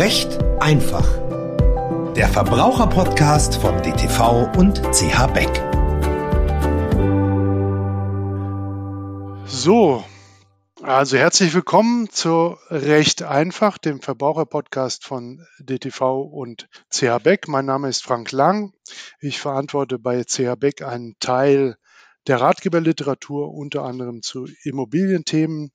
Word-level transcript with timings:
Recht 0.00 0.42
einfach. 0.60 1.06
Der 2.14 2.26
Verbraucherpodcast 2.26 3.56
von 3.56 3.82
DTV 3.82 4.50
und 4.56 4.80
CH 4.94 5.26
Beck. 5.26 5.50
So, 9.44 10.02
also 10.80 11.18
herzlich 11.18 11.52
willkommen 11.52 12.08
zu 12.08 12.56
Recht 12.70 13.22
einfach, 13.24 13.76
dem 13.76 14.00
Verbraucherpodcast 14.00 15.04
von 15.04 15.44
DTV 15.58 16.22
und 16.22 16.70
CH 16.88 17.18
Beck. 17.22 17.46
Mein 17.46 17.66
Name 17.66 17.90
ist 17.90 18.02
Frank 18.02 18.32
Lang. 18.32 18.72
Ich 19.20 19.38
verantworte 19.38 19.98
bei 19.98 20.24
CH 20.24 20.56
Beck 20.58 20.80
einen 20.80 21.16
Teil 21.20 21.76
der 22.26 22.40
Ratgeberliteratur, 22.40 23.52
unter 23.52 23.82
anderem 23.82 24.22
zu 24.22 24.46
Immobilienthemen. 24.62 25.72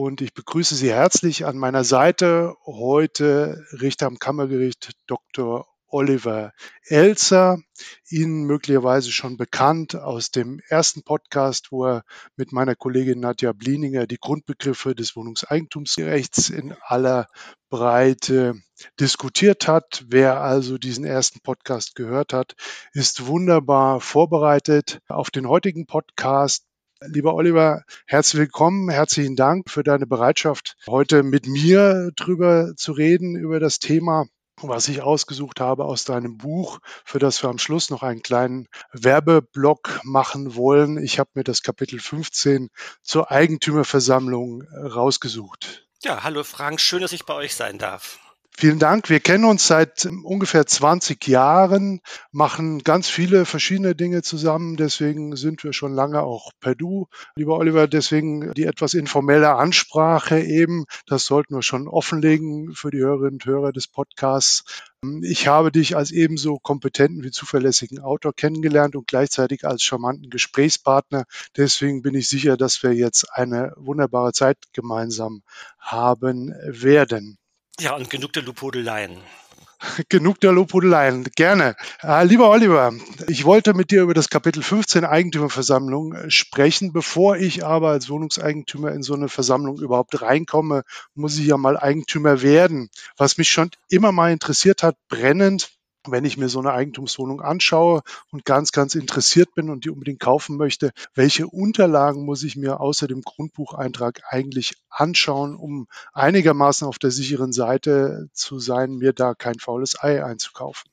Und 0.00 0.20
ich 0.20 0.32
begrüße 0.32 0.76
Sie 0.76 0.92
herzlich 0.92 1.44
an 1.44 1.58
meiner 1.58 1.82
Seite 1.82 2.54
heute 2.64 3.66
Richter 3.72 4.06
am 4.06 4.20
Kammergericht 4.20 4.92
Dr. 5.08 5.66
Oliver 5.88 6.52
Elzer, 6.84 7.58
Ihnen 8.08 8.44
möglicherweise 8.44 9.10
schon 9.10 9.36
bekannt 9.36 9.96
aus 9.96 10.30
dem 10.30 10.60
ersten 10.68 11.02
Podcast, 11.02 11.72
wo 11.72 11.84
er 11.84 12.04
mit 12.36 12.52
meiner 12.52 12.76
Kollegin 12.76 13.18
Nadja 13.18 13.52
Blininger 13.52 14.06
die 14.06 14.18
Grundbegriffe 14.20 14.94
des 14.94 15.16
Wohnungseigentumsrechts 15.16 16.48
in 16.50 16.76
aller 16.80 17.26
Breite 17.68 18.54
diskutiert 19.00 19.66
hat. 19.66 20.04
Wer 20.06 20.40
also 20.40 20.78
diesen 20.78 21.06
ersten 21.06 21.40
Podcast 21.40 21.96
gehört 21.96 22.32
hat, 22.32 22.54
ist 22.92 23.26
wunderbar 23.26 24.00
vorbereitet 24.00 25.00
auf 25.08 25.30
den 25.30 25.48
heutigen 25.48 25.86
Podcast. 25.86 26.67
Lieber 27.06 27.34
Oliver, 27.34 27.84
herzlich 28.06 28.40
willkommen, 28.40 28.88
herzlichen 28.90 29.36
Dank 29.36 29.70
für 29.70 29.84
deine 29.84 30.06
Bereitschaft, 30.06 30.76
heute 30.88 31.22
mit 31.22 31.46
mir 31.46 32.10
drüber 32.16 32.72
zu 32.76 32.90
reden, 32.90 33.36
über 33.36 33.60
das 33.60 33.78
Thema 33.78 34.26
was 34.60 34.88
ich 34.88 35.02
ausgesucht 35.02 35.60
habe 35.60 35.84
aus 35.84 36.02
deinem 36.02 36.36
Buch, 36.36 36.80
für 37.04 37.20
das 37.20 37.40
wir 37.44 37.48
am 37.48 37.58
Schluss 37.58 37.90
noch 37.90 38.02
einen 38.02 38.22
kleinen 38.22 38.66
Werbeblock 38.90 40.00
machen 40.02 40.56
wollen. 40.56 40.98
Ich 40.98 41.20
habe 41.20 41.30
mir 41.34 41.44
das 41.44 41.62
Kapitel 41.62 42.00
15 42.00 42.68
zur 43.00 43.30
Eigentümerversammlung 43.30 44.62
äh, 44.62 44.86
rausgesucht. 44.86 45.86
Ja, 46.02 46.24
hallo 46.24 46.42
Frank, 46.42 46.80
schön, 46.80 47.02
dass 47.02 47.12
ich 47.12 47.24
bei 47.24 47.34
euch 47.34 47.54
sein 47.54 47.78
darf. 47.78 48.18
Vielen 48.60 48.80
Dank. 48.80 49.08
Wir 49.08 49.20
kennen 49.20 49.44
uns 49.44 49.68
seit 49.68 50.06
ungefähr 50.24 50.66
20 50.66 51.28
Jahren, 51.28 52.00
machen 52.32 52.80
ganz 52.80 53.08
viele 53.08 53.44
verschiedene 53.44 53.94
Dinge 53.94 54.22
zusammen. 54.22 54.76
Deswegen 54.76 55.36
sind 55.36 55.62
wir 55.62 55.72
schon 55.72 55.94
lange 55.94 56.22
auch 56.22 56.50
per 56.58 56.74
Du. 56.74 57.06
Lieber 57.36 57.56
Oliver, 57.56 57.86
deswegen 57.86 58.52
die 58.54 58.64
etwas 58.64 58.94
informelle 58.94 59.54
Ansprache 59.54 60.40
eben. 60.40 60.86
Das 61.06 61.24
sollten 61.24 61.54
wir 61.54 61.62
schon 61.62 61.86
offenlegen 61.86 62.74
für 62.74 62.90
die 62.90 62.98
Hörerinnen 62.98 63.34
und 63.34 63.46
Hörer 63.46 63.70
des 63.70 63.86
Podcasts. 63.86 64.64
Ich 65.22 65.46
habe 65.46 65.70
dich 65.70 65.96
als 65.96 66.10
ebenso 66.10 66.58
kompetenten 66.58 67.22
wie 67.22 67.30
zuverlässigen 67.30 68.00
Autor 68.00 68.34
kennengelernt 68.34 68.96
und 68.96 69.06
gleichzeitig 69.06 69.64
als 69.64 69.84
charmanten 69.84 70.30
Gesprächspartner. 70.30 71.26
Deswegen 71.56 72.02
bin 72.02 72.16
ich 72.16 72.28
sicher, 72.28 72.56
dass 72.56 72.82
wir 72.82 72.92
jetzt 72.92 73.32
eine 73.32 73.72
wunderbare 73.76 74.32
Zeit 74.32 74.58
gemeinsam 74.72 75.44
haben 75.78 76.52
werden. 76.66 77.38
Ja, 77.80 77.94
und 77.94 78.10
genug 78.10 78.32
der 78.32 78.42
Lobhudeleien. 78.42 79.22
Genug 80.08 80.40
der 80.40 80.50
Lobhudeleien, 80.50 81.24
gerne. 81.36 81.76
Äh, 82.02 82.24
lieber 82.24 82.50
Oliver, 82.50 82.92
ich 83.28 83.44
wollte 83.44 83.74
mit 83.74 83.92
dir 83.92 84.02
über 84.02 84.14
das 84.14 84.28
Kapitel 84.28 84.62
15 84.62 85.04
Eigentümerversammlung 85.04 86.14
äh, 86.14 86.30
sprechen. 86.30 86.92
Bevor 86.92 87.36
ich 87.36 87.64
aber 87.64 87.90
als 87.90 88.08
Wohnungseigentümer 88.08 88.90
in 88.90 89.04
so 89.04 89.14
eine 89.14 89.28
Versammlung 89.28 89.78
überhaupt 89.78 90.20
reinkomme, 90.20 90.82
muss 91.14 91.38
ich 91.38 91.46
ja 91.46 91.56
mal 91.56 91.78
Eigentümer 91.78 92.42
werden. 92.42 92.90
Was 93.16 93.38
mich 93.38 93.50
schon 93.50 93.70
immer 93.88 94.10
mal 94.10 94.32
interessiert 94.32 94.82
hat, 94.82 94.96
brennend, 95.08 95.77
wenn 96.10 96.24
ich 96.24 96.36
mir 96.36 96.48
so 96.48 96.58
eine 96.58 96.72
Eigentumswohnung 96.72 97.40
anschaue 97.40 98.02
und 98.30 98.44
ganz, 98.44 98.72
ganz 98.72 98.94
interessiert 98.94 99.54
bin 99.54 99.70
und 99.70 99.84
die 99.84 99.90
unbedingt 99.90 100.20
kaufen 100.20 100.56
möchte, 100.56 100.92
welche 101.14 101.46
Unterlagen 101.46 102.24
muss 102.24 102.42
ich 102.42 102.56
mir 102.56 102.80
außer 102.80 103.06
dem 103.06 103.22
Grundbucheintrag 103.22 104.22
eigentlich 104.28 104.74
anschauen, 104.90 105.56
um 105.56 105.86
einigermaßen 106.12 106.86
auf 106.86 106.98
der 106.98 107.10
sicheren 107.10 107.52
Seite 107.52 108.28
zu 108.32 108.58
sein, 108.58 108.96
mir 108.96 109.12
da 109.12 109.34
kein 109.34 109.58
faules 109.58 110.02
Ei 110.02 110.24
einzukaufen? 110.24 110.90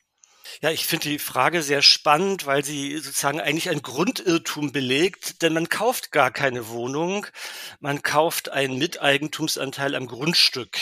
Ja, 0.61 0.71
ich 0.71 0.85
finde 0.85 1.09
die 1.09 1.19
Frage 1.19 1.61
sehr 1.61 1.81
spannend, 1.81 2.45
weil 2.45 2.63
sie 2.63 2.97
sozusagen 2.97 3.41
eigentlich 3.41 3.69
ein 3.69 3.81
Grundirrtum 3.81 4.71
belegt, 4.71 5.41
denn 5.41 5.53
man 5.53 5.69
kauft 5.69 6.11
gar 6.11 6.31
keine 6.31 6.69
Wohnung, 6.69 7.27
man 7.79 8.01
kauft 8.01 8.49
einen 8.49 8.77
Miteigentumsanteil 8.77 9.95
am 9.95 10.07
Grundstück. 10.07 10.77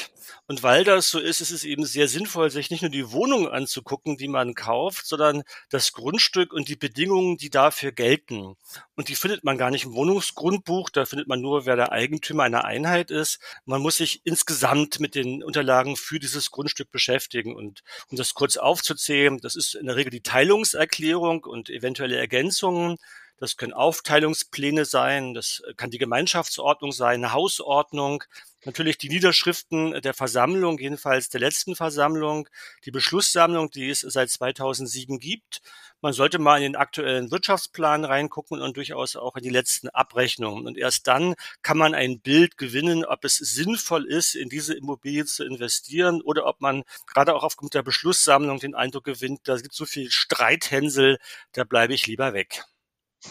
Und 0.47 0.61
weil 0.61 0.83
das 0.83 1.09
so 1.09 1.19
ist, 1.19 1.41
ist 1.41 1.51
es 1.51 1.63
eben 1.63 1.85
sehr 1.85 2.07
sinnvoll, 2.07 2.49
sich 2.49 2.69
nicht 2.69 2.81
nur 2.81 2.91
die 2.91 3.11
Wohnung 3.11 3.47
anzugucken, 3.47 4.17
die 4.17 4.27
man 4.27 4.55
kauft, 4.55 5.05
sondern 5.05 5.43
das 5.69 5.93
Grundstück 5.93 6.53
und 6.53 6.67
die 6.67 6.75
Bedingungen, 6.75 7.37
die 7.37 7.49
dafür 7.49 7.91
gelten. 7.91 8.55
Und 8.95 9.07
die 9.07 9.15
findet 9.15 9.43
man 9.43 9.57
gar 9.57 9.71
nicht 9.71 9.85
im 9.85 9.93
Wohnungsgrundbuch, 9.93 10.89
da 10.89 11.05
findet 11.05 11.27
man 11.27 11.41
nur, 11.41 11.65
wer 11.65 11.75
der 11.75 11.91
Eigentümer 11.91 12.43
einer 12.43 12.65
Einheit 12.65 13.09
ist. 13.09 13.39
Man 13.65 13.81
muss 13.81 13.97
sich 13.97 14.21
insgesamt 14.25 14.99
mit 14.99 15.15
den 15.15 15.43
Unterlagen 15.43 15.95
für 15.95 16.19
dieses 16.19 16.51
Grundstück 16.51 16.91
beschäftigen. 16.91 17.55
Und 17.55 17.81
um 18.09 18.17
das 18.17 18.33
kurz 18.33 18.57
aufzuzählen, 18.57 19.39
das 19.39 19.52
ist 19.55 19.75
in 19.75 19.87
der 19.87 19.95
Regel 19.95 20.11
die 20.11 20.21
Teilungserklärung 20.21 21.43
und 21.43 21.69
eventuelle 21.69 22.17
Ergänzungen. 22.17 22.97
Das 23.37 23.57
können 23.57 23.73
Aufteilungspläne 23.73 24.85
sein, 24.85 25.33
das 25.33 25.61
kann 25.75 25.91
die 25.91 25.97
Gemeinschaftsordnung 25.97 26.91
sein, 26.91 27.23
eine 27.23 27.33
Hausordnung, 27.33 28.23
natürlich 28.65 28.97
die 28.97 29.09
Niederschriften 29.09 30.01
der 30.01 30.13
Versammlung, 30.13 30.79
jedenfalls 30.79 31.29
der 31.29 31.39
letzten 31.39 31.75
Versammlung, 31.75 32.49
die 32.85 32.91
Beschlusssammlung, 32.91 33.69
die 33.71 33.89
es 33.89 34.01
seit 34.01 34.29
2007 34.29 35.19
gibt. 35.19 35.61
Man 36.01 36.13
sollte 36.13 36.39
mal 36.39 36.57
in 36.57 36.63
den 36.63 36.75
aktuellen 36.75 37.31
Wirtschaftsplan 37.31 38.03
reingucken 38.03 38.61
und 38.61 38.75
durchaus 38.75 39.15
auch 39.15 39.35
in 39.37 39.43
die 39.43 39.49
letzten 39.49 39.89
Abrechnungen. 39.89 40.67
Und 40.67 40.77
erst 40.77 41.07
dann 41.07 41.35
kann 41.61 41.77
man 41.77 41.95
ein 41.95 42.19
Bild 42.19 42.57
gewinnen, 42.57 43.05
ob 43.05 43.23
es 43.23 43.37
sinnvoll 43.37 44.05
ist, 44.05 44.35
in 44.35 44.49
diese 44.49 44.73
Immobilie 44.73 45.25
zu 45.25 45.45
investieren 45.45 46.21
oder 46.21 46.45
ob 46.45 46.59
man 46.59 46.83
gerade 47.07 47.33
auch 47.33 47.43
aufgrund 47.43 47.73
der 47.73 47.83
Beschlusssammlung 47.83 48.59
den 48.59 48.75
Eindruck 48.75 49.05
gewinnt, 49.05 49.41
da 49.45 49.55
gibt 49.57 49.73
so 49.73 49.85
viel 49.85 50.11
Streithänsel, 50.11 51.17
da 51.53 51.63
bleibe 51.63 51.93
ich 51.93 52.07
lieber 52.07 52.33
weg. 52.33 52.65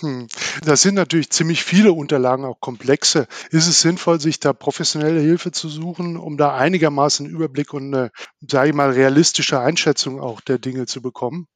Hm. 0.00 0.26
Das 0.64 0.82
sind 0.82 0.94
natürlich 0.94 1.30
ziemlich 1.30 1.64
viele 1.64 1.92
Unterlagen, 1.92 2.44
auch 2.44 2.60
komplexe. 2.60 3.26
Ist 3.50 3.66
es 3.66 3.82
sinnvoll, 3.82 4.20
sich 4.20 4.40
da 4.40 4.52
professionelle 4.52 5.20
Hilfe 5.20 5.52
zu 5.52 5.68
suchen, 5.68 6.16
um 6.16 6.36
da 6.36 6.54
einigermaßen 6.54 7.26
Überblick 7.26 7.74
und 7.74 7.94
eine, 7.94 8.10
sage 8.40 8.70
ich 8.70 8.74
mal, 8.74 8.90
realistische 8.90 9.60
Einschätzung 9.60 10.20
auch 10.20 10.40
der 10.40 10.58
Dinge 10.58 10.86
zu 10.86 11.02
bekommen? 11.02 11.46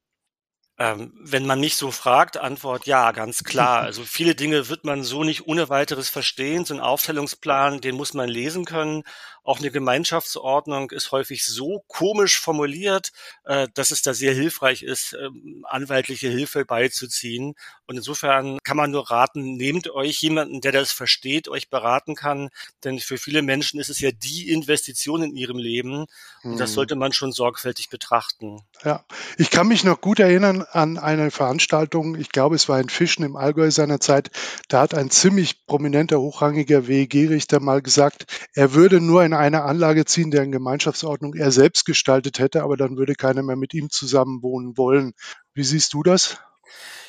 Ähm, 0.78 1.14
wenn 1.18 1.46
man 1.46 1.58
mich 1.58 1.76
so 1.76 1.90
fragt, 1.90 2.36
Antwort 2.36 2.86
ja, 2.86 3.12
ganz 3.12 3.44
klar. 3.44 3.80
Also 3.86 4.04
viele 4.04 4.34
Dinge 4.34 4.68
wird 4.68 4.84
man 4.84 5.02
so 5.02 5.24
nicht 5.24 5.46
ohne 5.46 5.70
weiteres 5.70 6.10
verstehen. 6.10 6.66
So 6.66 6.74
ein 6.74 6.80
Aufstellungsplan, 6.80 7.80
den 7.80 7.94
muss 7.94 8.12
man 8.12 8.28
lesen 8.28 8.66
können. 8.66 9.02
Auch 9.46 9.60
eine 9.60 9.70
Gemeinschaftsordnung 9.70 10.90
ist 10.90 11.12
häufig 11.12 11.44
so 11.44 11.84
komisch 11.86 12.40
formuliert, 12.40 13.12
äh, 13.44 13.68
dass 13.74 13.92
es 13.92 14.02
da 14.02 14.12
sehr 14.12 14.34
hilfreich 14.34 14.82
ist, 14.82 15.12
äh, 15.12 15.28
anwaltliche 15.62 16.28
Hilfe 16.28 16.64
beizuziehen. 16.64 17.54
Und 17.86 17.96
insofern 17.96 18.58
kann 18.64 18.76
man 18.76 18.90
nur 18.90 19.08
raten, 19.08 19.56
nehmt 19.56 19.88
euch 19.88 20.20
jemanden, 20.20 20.60
der 20.60 20.72
das 20.72 20.90
versteht, 20.90 21.46
euch 21.48 21.70
beraten 21.70 22.16
kann. 22.16 22.48
Denn 22.82 22.98
für 22.98 23.18
viele 23.18 23.42
Menschen 23.42 23.78
ist 23.78 23.88
es 23.88 24.00
ja 24.00 24.10
die 24.10 24.50
Investition 24.50 25.22
in 25.22 25.36
ihrem 25.36 25.58
Leben. 25.58 26.06
Und 26.42 26.58
das 26.58 26.70
hm. 26.70 26.74
sollte 26.74 26.96
man 26.96 27.12
schon 27.12 27.30
sorgfältig 27.30 27.88
betrachten. 27.88 28.62
Ja, 28.84 29.04
ich 29.38 29.50
kann 29.50 29.68
mich 29.68 29.84
noch 29.84 30.00
gut 30.00 30.18
erinnern 30.18 30.62
an 30.62 30.98
eine 30.98 31.30
Veranstaltung, 31.30 32.16
ich 32.16 32.30
glaube, 32.30 32.56
es 32.56 32.68
war 32.68 32.80
in 32.80 32.88
Fischen 32.88 33.24
im 33.24 33.36
Allgäu 33.36 33.70
seinerzeit. 33.70 34.30
Da 34.68 34.80
hat 34.80 34.94
ein 34.94 35.10
ziemlich 35.10 35.66
prominenter, 35.66 36.18
hochrangiger 36.18 36.88
WEG-Richter 36.88 37.60
mal 37.60 37.80
gesagt, 37.80 38.26
er 38.52 38.74
würde 38.74 39.00
nur 39.00 39.22
in 39.22 39.35
eine 39.38 39.62
Anlage 39.62 40.04
ziehen, 40.04 40.30
deren 40.30 40.52
Gemeinschaftsordnung 40.52 41.34
er 41.34 41.50
selbst 41.50 41.84
gestaltet 41.84 42.38
hätte, 42.38 42.62
aber 42.62 42.76
dann 42.76 42.96
würde 42.96 43.14
keiner 43.14 43.42
mehr 43.42 43.56
mit 43.56 43.74
ihm 43.74 43.90
zusammen 43.90 44.42
wohnen 44.42 44.76
wollen. 44.76 45.12
Wie 45.54 45.64
siehst 45.64 45.94
du 45.94 46.02
das? 46.02 46.38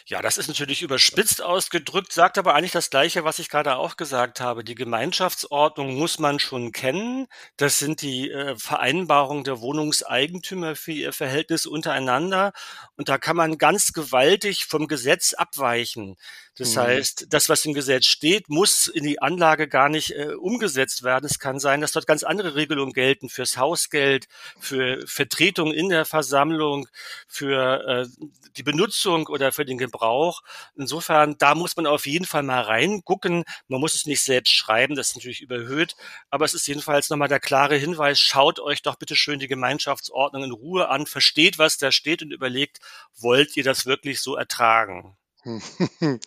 Ja, 0.09 0.21
das 0.21 0.37
ist 0.37 0.47
natürlich 0.47 0.83
überspitzt 0.83 1.41
ausgedrückt, 1.41 2.13
sagt 2.13 2.37
aber 2.37 2.55
eigentlich 2.55 2.71
das 2.71 2.89
Gleiche, 2.89 3.25
was 3.25 3.39
ich 3.39 3.49
gerade 3.49 3.75
auch 3.75 3.97
gesagt 3.97 4.39
habe. 4.39 4.63
Die 4.63 4.73
Gemeinschaftsordnung 4.73 5.95
muss 5.95 6.17
man 6.17 6.39
schon 6.39 6.71
kennen. 6.71 7.27
Das 7.57 7.77
sind 7.77 8.01
die 8.01 8.31
äh, 8.31 8.55
Vereinbarungen 8.57 9.43
der 9.43 9.59
Wohnungseigentümer 9.59 10.77
für 10.77 10.93
ihr 10.93 11.11
Verhältnis 11.11 11.65
untereinander. 11.65 12.53
Und 12.95 13.09
da 13.09 13.17
kann 13.17 13.35
man 13.35 13.57
ganz 13.57 13.91
gewaltig 13.91 14.63
vom 14.67 14.87
Gesetz 14.87 15.33
abweichen. 15.33 16.15
Das 16.55 16.75
mhm. 16.75 16.79
heißt, 16.79 17.25
das, 17.29 17.49
was 17.49 17.65
im 17.65 17.73
Gesetz 17.73 18.05
steht, 18.05 18.47
muss 18.47 18.87
in 18.87 19.03
die 19.03 19.21
Anlage 19.21 19.67
gar 19.67 19.89
nicht 19.89 20.11
äh, 20.11 20.35
umgesetzt 20.39 21.03
werden. 21.03 21.25
Es 21.25 21.37
kann 21.37 21.59
sein, 21.59 21.81
dass 21.81 21.91
dort 21.91 22.07
ganz 22.07 22.23
andere 22.23 22.55
Regelungen 22.55 22.93
gelten 22.93 23.27
fürs 23.27 23.57
Hausgeld, 23.57 24.29
für 24.57 25.05
Vertretung 25.05 25.73
in 25.73 25.89
der 25.89 26.05
Versammlung, 26.05 26.87
für 27.27 27.83
äh, 27.85 28.25
die 28.55 28.63
Benutzung 28.63 29.27
oder 29.27 29.51
für 29.51 29.65
den 29.65 29.77
Gebrauch 29.77 29.96
Verbrauch. 29.97 30.41
Insofern, 30.75 31.37
da 31.37 31.55
muss 31.55 31.75
man 31.75 31.87
auf 31.87 32.05
jeden 32.05 32.25
Fall 32.25 32.43
mal 32.43 32.61
reingucken. 32.61 33.43
Man 33.67 33.79
muss 33.79 33.95
es 33.95 34.05
nicht 34.05 34.21
selbst 34.21 34.51
schreiben, 34.51 34.95
das 34.95 35.09
ist 35.09 35.15
natürlich 35.15 35.41
überhöht, 35.41 35.95
aber 36.29 36.45
es 36.45 36.53
ist 36.53 36.67
jedenfalls 36.67 37.09
nochmal 37.09 37.27
der 37.27 37.39
klare 37.39 37.75
Hinweis, 37.75 38.19
schaut 38.19 38.59
euch 38.59 38.81
doch 38.81 38.95
bitte 38.95 39.15
schön 39.15 39.39
die 39.39 39.47
Gemeinschaftsordnung 39.47 40.43
in 40.43 40.51
Ruhe 40.51 40.89
an, 40.89 41.05
versteht, 41.07 41.57
was 41.57 41.77
da 41.77 41.91
steht 41.91 42.21
und 42.21 42.31
überlegt, 42.31 42.79
wollt 43.19 43.57
ihr 43.57 43.63
das 43.63 43.85
wirklich 43.85 44.21
so 44.21 44.35
ertragen? 44.35 45.17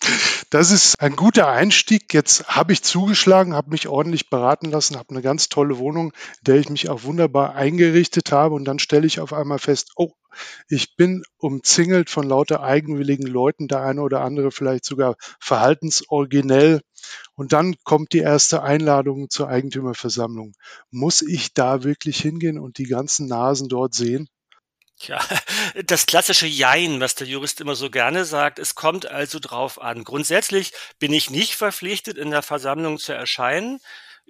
Das 0.51 0.71
ist 0.71 1.01
ein 1.01 1.15
guter 1.15 1.49
Einstieg. 1.49 2.13
Jetzt 2.13 2.49
habe 2.49 2.73
ich 2.73 2.83
zugeschlagen, 2.83 3.55
habe 3.55 3.71
mich 3.71 3.87
ordentlich 3.87 4.31
beraten 4.31 4.71
lassen, 4.71 4.97
habe 4.97 5.11
eine 5.11 5.23
ganz 5.23 5.49
tolle 5.49 5.79
Wohnung, 5.79 6.13
in 6.13 6.45
der 6.47 6.57
ich 6.57 6.71
mich 6.71 6.89
auch 6.89 7.05
wunderbar 7.05 7.55
eingerichtet 7.55 8.33
habe 8.33 8.55
und 8.55 8.65
dann 8.65 8.79
stelle 8.79 9.07
ich 9.07 9.21
auf 9.21 9.33
einmal 9.33 9.59
fest, 9.59 9.93
oh, 9.97 10.13
ich 10.69 10.97
bin 10.97 11.23
umzingelt 11.39 12.09
von 12.11 12.27
lauter 12.27 12.63
eigenwilligen 12.63 13.27
Leuten, 13.27 13.69
der 13.69 13.83
eine 13.83 14.03
oder 14.03 14.23
andere 14.23 14.51
vielleicht 14.51 14.85
sogar 14.85 15.17
verhaltensoriginell. 15.41 16.81
Und 17.35 17.53
dann 17.53 17.75
kommt 17.85 18.13
die 18.13 18.19
erste 18.19 18.63
Einladung 18.63 19.31
zur 19.31 19.49
Eigentümerversammlung. 19.49 20.53
Muss 20.91 21.23
ich 21.23 21.55
da 21.55 21.83
wirklich 21.83 22.21
hingehen 22.21 22.59
und 22.59 22.79
die 22.79 22.85
ganzen 22.85 23.27
Nasen 23.27 23.69
dort 23.69 23.95
sehen? 23.95 24.29
Tja, 25.01 25.19
das 25.87 26.05
klassische 26.05 26.47
Jein, 26.47 27.01
was 27.01 27.15
der 27.15 27.27
Jurist 27.27 27.61
immer 27.63 27.75
so 27.75 27.89
gerne 27.89 28.27
sagt, 28.27 28.59
es 28.59 28.75
kommt 28.75 29.07
also 29.07 29.39
drauf 29.39 29.81
an. 29.81 30.05
Grundsätzlich 30.05 30.73
bin 30.99 31.15
ich 31.15 31.31
nicht 31.31 31.55
verpflichtet, 31.55 32.19
in 32.19 32.31
der 32.31 32.43
Versammlung 32.43 32.99
zu 32.99 33.15
erscheinen. 33.15 33.81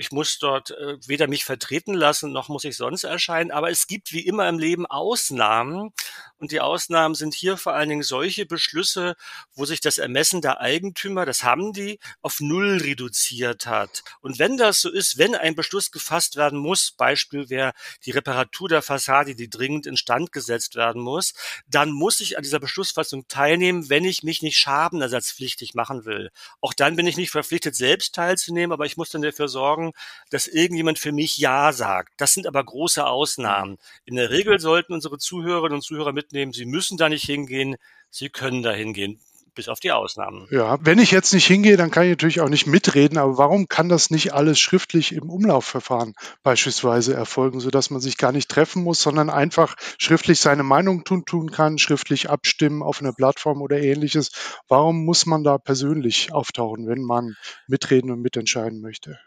Ich 0.00 0.12
muss 0.12 0.38
dort 0.38 0.70
äh, 0.70 0.96
weder 1.06 1.26
mich 1.26 1.44
vertreten 1.44 1.92
lassen, 1.92 2.32
noch 2.32 2.48
muss 2.48 2.64
ich 2.64 2.74
sonst 2.74 3.04
erscheinen. 3.04 3.50
Aber 3.50 3.70
es 3.70 3.86
gibt 3.86 4.14
wie 4.14 4.26
immer 4.26 4.48
im 4.48 4.58
Leben 4.58 4.86
Ausnahmen. 4.86 5.92
Und 6.38 6.52
die 6.52 6.60
Ausnahmen 6.62 7.14
sind 7.14 7.34
hier 7.34 7.58
vor 7.58 7.74
allen 7.74 7.90
Dingen 7.90 8.02
solche 8.02 8.46
Beschlüsse, 8.46 9.14
wo 9.52 9.66
sich 9.66 9.82
das 9.82 9.98
Ermessen 9.98 10.40
der 10.40 10.58
Eigentümer, 10.58 11.26
das 11.26 11.44
haben 11.44 11.74
die, 11.74 11.98
auf 12.22 12.40
Null 12.40 12.78
reduziert 12.78 13.66
hat. 13.66 14.02
Und 14.22 14.38
wenn 14.38 14.56
das 14.56 14.80
so 14.80 14.90
ist, 14.90 15.18
wenn 15.18 15.34
ein 15.34 15.54
Beschluss 15.54 15.90
gefasst 15.90 16.36
werden 16.36 16.58
muss, 16.58 16.92
Beispiel 16.92 17.50
wäre 17.50 17.72
die 18.06 18.12
Reparatur 18.12 18.70
der 18.70 18.80
Fassade, 18.80 19.34
die 19.34 19.50
dringend 19.50 19.86
instand 19.86 20.32
gesetzt 20.32 20.76
werden 20.76 21.02
muss, 21.02 21.34
dann 21.66 21.92
muss 21.92 22.20
ich 22.20 22.38
an 22.38 22.42
dieser 22.42 22.58
Beschlussfassung 22.58 23.28
teilnehmen, 23.28 23.90
wenn 23.90 24.06
ich 24.06 24.22
mich 24.22 24.40
nicht 24.40 24.56
schadenersatzpflichtig 24.56 25.74
machen 25.74 26.06
will. 26.06 26.30
Auch 26.62 26.72
dann 26.72 26.96
bin 26.96 27.06
ich 27.06 27.18
nicht 27.18 27.30
verpflichtet, 27.30 27.76
selbst 27.76 28.14
teilzunehmen, 28.14 28.72
aber 28.72 28.86
ich 28.86 28.96
muss 28.96 29.10
dann 29.10 29.20
dafür 29.20 29.48
sorgen, 29.48 29.89
dass 30.30 30.46
irgendjemand 30.46 30.98
für 30.98 31.12
mich 31.12 31.38
Ja 31.38 31.72
sagt. 31.72 32.12
Das 32.16 32.32
sind 32.32 32.46
aber 32.46 32.64
große 32.64 33.06
Ausnahmen. 33.06 33.78
In 34.04 34.16
der 34.16 34.30
Regel 34.30 34.58
sollten 34.58 34.94
unsere 34.94 35.18
Zuhörerinnen 35.18 35.76
und 35.76 35.82
Zuhörer 35.82 36.12
mit 36.12 36.30
mitnehmen. 36.30 36.52
Sie 36.52 36.66
müssen 36.66 36.96
da 36.96 37.08
nicht 37.08 37.24
hingehen. 37.24 37.76
Sie 38.10 38.28
können 38.28 38.62
da 38.62 38.72
hingehen 38.72 39.20
bis 39.54 39.68
auf 39.68 39.80
die 39.80 39.90
Ausnahmen. 39.90 40.46
Ja, 40.52 40.78
wenn 40.80 41.00
ich 41.00 41.10
jetzt 41.10 41.34
nicht 41.34 41.46
hingehe, 41.46 41.76
dann 41.76 41.90
kann 41.90 42.04
ich 42.04 42.10
natürlich 42.10 42.40
auch 42.40 42.48
nicht 42.48 42.68
mitreden, 42.68 43.18
aber 43.18 43.36
warum 43.36 43.66
kann 43.66 43.88
das 43.88 44.08
nicht 44.10 44.32
alles 44.32 44.60
schriftlich 44.60 45.12
im 45.12 45.28
Umlaufverfahren 45.28 46.14
beispielsweise 46.44 47.14
erfolgen, 47.14 47.58
sodass 47.58 47.90
man 47.90 48.00
sich 48.00 48.16
gar 48.16 48.30
nicht 48.30 48.48
treffen 48.48 48.84
muss, 48.84 49.02
sondern 49.02 49.28
einfach 49.28 49.74
schriftlich 49.98 50.38
seine 50.38 50.62
Meinung 50.62 51.02
tun, 51.02 51.24
tun 51.24 51.50
kann, 51.50 51.78
schriftlich 51.78 52.30
abstimmen 52.30 52.82
auf 52.82 53.00
einer 53.00 53.12
Plattform 53.12 53.60
oder 53.60 53.80
ähnliches? 53.80 54.30
Warum 54.68 55.04
muss 55.04 55.26
man 55.26 55.42
da 55.42 55.58
persönlich 55.58 56.32
auftauchen, 56.32 56.86
wenn 56.86 57.02
man 57.02 57.34
mitreden 57.66 58.12
und 58.12 58.22
mitentscheiden 58.22 58.80
möchte? 58.80 59.18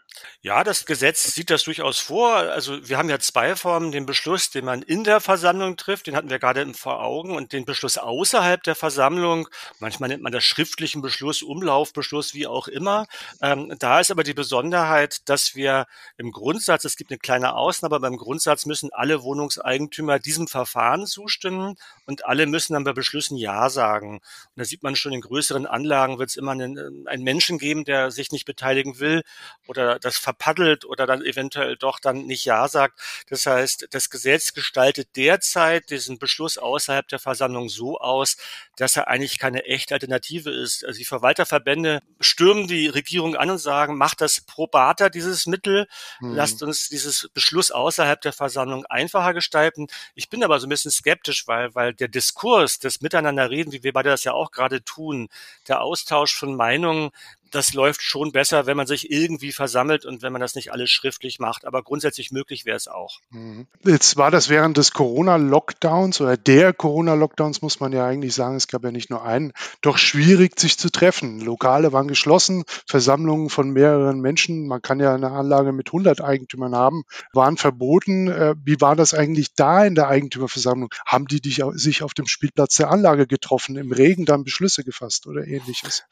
Ja, 0.42 0.62
das 0.62 0.86
Gesetz 0.86 1.34
sieht 1.34 1.50
das 1.50 1.64
durchaus 1.64 1.98
vor. 1.98 2.36
Also 2.36 2.88
wir 2.88 2.98
haben 2.98 3.08
ja 3.08 3.18
zwei 3.18 3.56
Formen, 3.56 3.92
den 3.92 4.06
Beschluss, 4.06 4.50
den 4.50 4.64
man 4.64 4.82
in 4.82 5.04
der 5.04 5.20
Versammlung 5.20 5.76
trifft, 5.76 6.06
den 6.06 6.16
hatten 6.16 6.30
wir 6.30 6.38
gerade 6.38 6.72
vor 6.74 7.02
Augen, 7.02 7.36
und 7.36 7.52
den 7.52 7.64
Beschluss 7.64 7.98
außerhalb 7.98 8.62
der 8.62 8.74
Versammlung. 8.74 9.48
Manchmal 9.80 10.10
nennt 10.10 10.22
man 10.22 10.32
das 10.32 10.44
schriftlichen 10.44 11.02
Beschluss, 11.02 11.42
Umlaufbeschluss, 11.42 12.34
wie 12.34 12.46
auch 12.46 12.68
immer. 12.68 13.06
Ähm, 13.42 13.74
da 13.78 14.00
ist 14.00 14.10
aber 14.10 14.22
die 14.22 14.34
Besonderheit, 14.34 15.28
dass 15.28 15.54
wir 15.54 15.86
im 16.16 16.30
Grundsatz, 16.30 16.84
es 16.84 16.96
gibt 16.96 17.10
eine 17.10 17.18
kleine 17.18 17.54
Ausnahme, 17.54 17.96
aber 17.96 18.08
im 18.08 18.16
Grundsatz 18.16 18.66
müssen 18.66 18.90
alle 18.92 19.22
Wohnungseigentümer 19.22 20.18
diesem 20.18 20.46
Verfahren 20.46 21.06
zustimmen 21.06 21.76
und 22.06 22.26
alle 22.26 22.46
müssen 22.46 22.74
dann 22.74 22.84
bei 22.84 22.92
Beschlüssen 22.92 23.36
Ja 23.36 23.68
sagen. 23.70 24.16
Und 24.18 24.56
da 24.56 24.64
sieht 24.64 24.82
man 24.82 24.94
schon, 24.96 25.12
in 25.12 25.20
größeren 25.20 25.66
Anlagen 25.66 26.18
wird 26.18 26.30
es 26.30 26.36
immer 26.36 26.52
einen, 26.52 27.06
einen 27.06 27.24
Menschen 27.24 27.58
geben, 27.58 27.84
der 27.84 28.10
sich 28.10 28.30
nicht 28.30 28.44
beteiligen 28.44 29.00
will 29.00 29.22
oder 29.66 29.98
das 30.04 30.18
verpaddelt 30.18 30.84
oder 30.84 31.06
dann 31.06 31.22
eventuell 31.22 31.76
doch 31.76 31.98
dann 31.98 32.26
nicht 32.26 32.44
Ja 32.44 32.68
sagt. 32.68 33.00
Das 33.28 33.46
heißt, 33.46 33.88
das 33.90 34.10
Gesetz 34.10 34.52
gestaltet 34.52 35.08
derzeit 35.16 35.90
diesen 35.90 36.18
Beschluss 36.18 36.58
außerhalb 36.58 37.08
der 37.08 37.18
Versammlung 37.18 37.68
so 37.68 37.98
aus, 37.98 38.36
dass 38.76 38.96
er 38.96 39.08
eigentlich 39.08 39.38
keine 39.38 39.64
echte 39.64 39.94
Alternative 39.94 40.50
ist. 40.50 40.84
Also 40.84 40.98
die 40.98 41.04
Verwalterverbände 41.04 42.00
stürmen 42.20 42.66
die 42.66 42.88
Regierung 42.88 43.36
an 43.36 43.50
und 43.50 43.58
sagen, 43.58 43.96
macht 43.96 44.20
das 44.20 44.40
probater, 44.40 45.10
dieses 45.10 45.46
Mittel, 45.46 45.86
hm. 46.18 46.34
lasst 46.34 46.62
uns 46.62 46.88
dieses 46.88 47.28
Beschluss 47.32 47.70
außerhalb 47.70 48.20
der 48.20 48.32
Versammlung 48.32 48.84
einfacher 48.86 49.34
gestalten. 49.34 49.86
Ich 50.14 50.28
bin 50.28 50.44
aber 50.44 50.60
so 50.60 50.66
ein 50.66 50.70
bisschen 50.70 50.90
skeptisch, 50.90 51.46
weil, 51.46 51.74
weil 51.74 51.94
der 51.94 52.08
Diskurs, 52.08 52.78
das 52.78 53.00
Miteinanderreden, 53.00 53.72
wie 53.72 53.82
wir 53.82 53.92
beide 53.92 54.10
das 54.10 54.24
ja 54.24 54.32
auch 54.32 54.50
gerade 54.50 54.84
tun, 54.84 55.28
der 55.68 55.80
Austausch 55.80 56.34
von 56.36 56.56
Meinungen, 56.56 57.10
das 57.54 57.72
läuft 57.72 58.02
schon 58.02 58.32
besser, 58.32 58.66
wenn 58.66 58.76
man 58.76 58.86
sich 58.86 59.10
irgendwie 59.10 59.52
versammelt 59.52 60.04
und 60.04 60.22
wenn 60.22 60.32
man 60.32 60.40
das 60.40 60.54
nicht 60.54 60.72
alles 60.72 60.90
schriftlich 60.90 61.38
macht. 61.38 61.64
Aber 61.64 61.82
grundsätzlich 61.82 62.32
möglich 62.32 62.64
wäre 62.64 62.76
es 62.76 62.88
auch. 62.88 63.20
Mhm. 63.30 63.66
Jetzt 63.84 64.16
war 64.16 64.30
das 64.30 64.48
während 64.48 64.76
des 64.76 64.92
Corona-Lockdowns 64.92 66.20
oder 66.20 66.36
der 66.36 66.72
Corona-Lockdowns, 66.72 67.62
muss 67.62 67.80
man 67.80 67.92
ja 67.92 68.06
eigentlich 68.06 68.34
sagen, 68.34 68.56
es 68.56 68.68
gab 68.68 68.84
ja 68.84 68.90
nicht 68.90 69.10
nur 69.10 69.24
einen, 69.24 69.52
doch 69.82 69.98
schwierig, 69.98 70.58
sich 70.58 70.78
zu 70.78 70.90
treffen. 70.90 71.40
Lokale 71.40 71.92
waren 71.92 72.08
geschlossen, 72.08 72.64
Versammlungen 72.86 73.50
von 73.50 73.70
mehreren 73.70 74.20
Menschen, 74.20 74.66
man 74.66 74.82
kann 74.82 75.00
ja 75.00 75.14
eine 75.14 75.30
Anlage 75.30 75.72
mit 75.72 75.88
100 75.88 76.20
Eigentümern 76.20 76.74
haben, 76.74 77.04
waren 77.32 77.56
verboten. 77.56 78.28
Äh, 78.28 78.54
wie 78.64 78.80
war 78.80 78.96
das 78.96 79.14
eigentlich 79.14 79.54
da 79.54 79.84
in 79.84 79.94
der 79.94 80.08
Eigentümerversammlung? 80.08 80.90
Haben 81.06 81.26
die 81.26 81.40
sich 81.74 82.02
auf 82.02 82.14
dem 82.14 82.26
Spielplatz 82.26 82.76
der 82.76 82.90
Anlage 82.90 83.26
getroffen, 83.26 83.76
im 83.76 83.92
Regen 83.92 84.24
dann 84.24 84.44
Beschlüsse 84.44 84.82
gefasst 84.82 85.26
oder 85.26 85.46
ähnliches? 85.46 86.04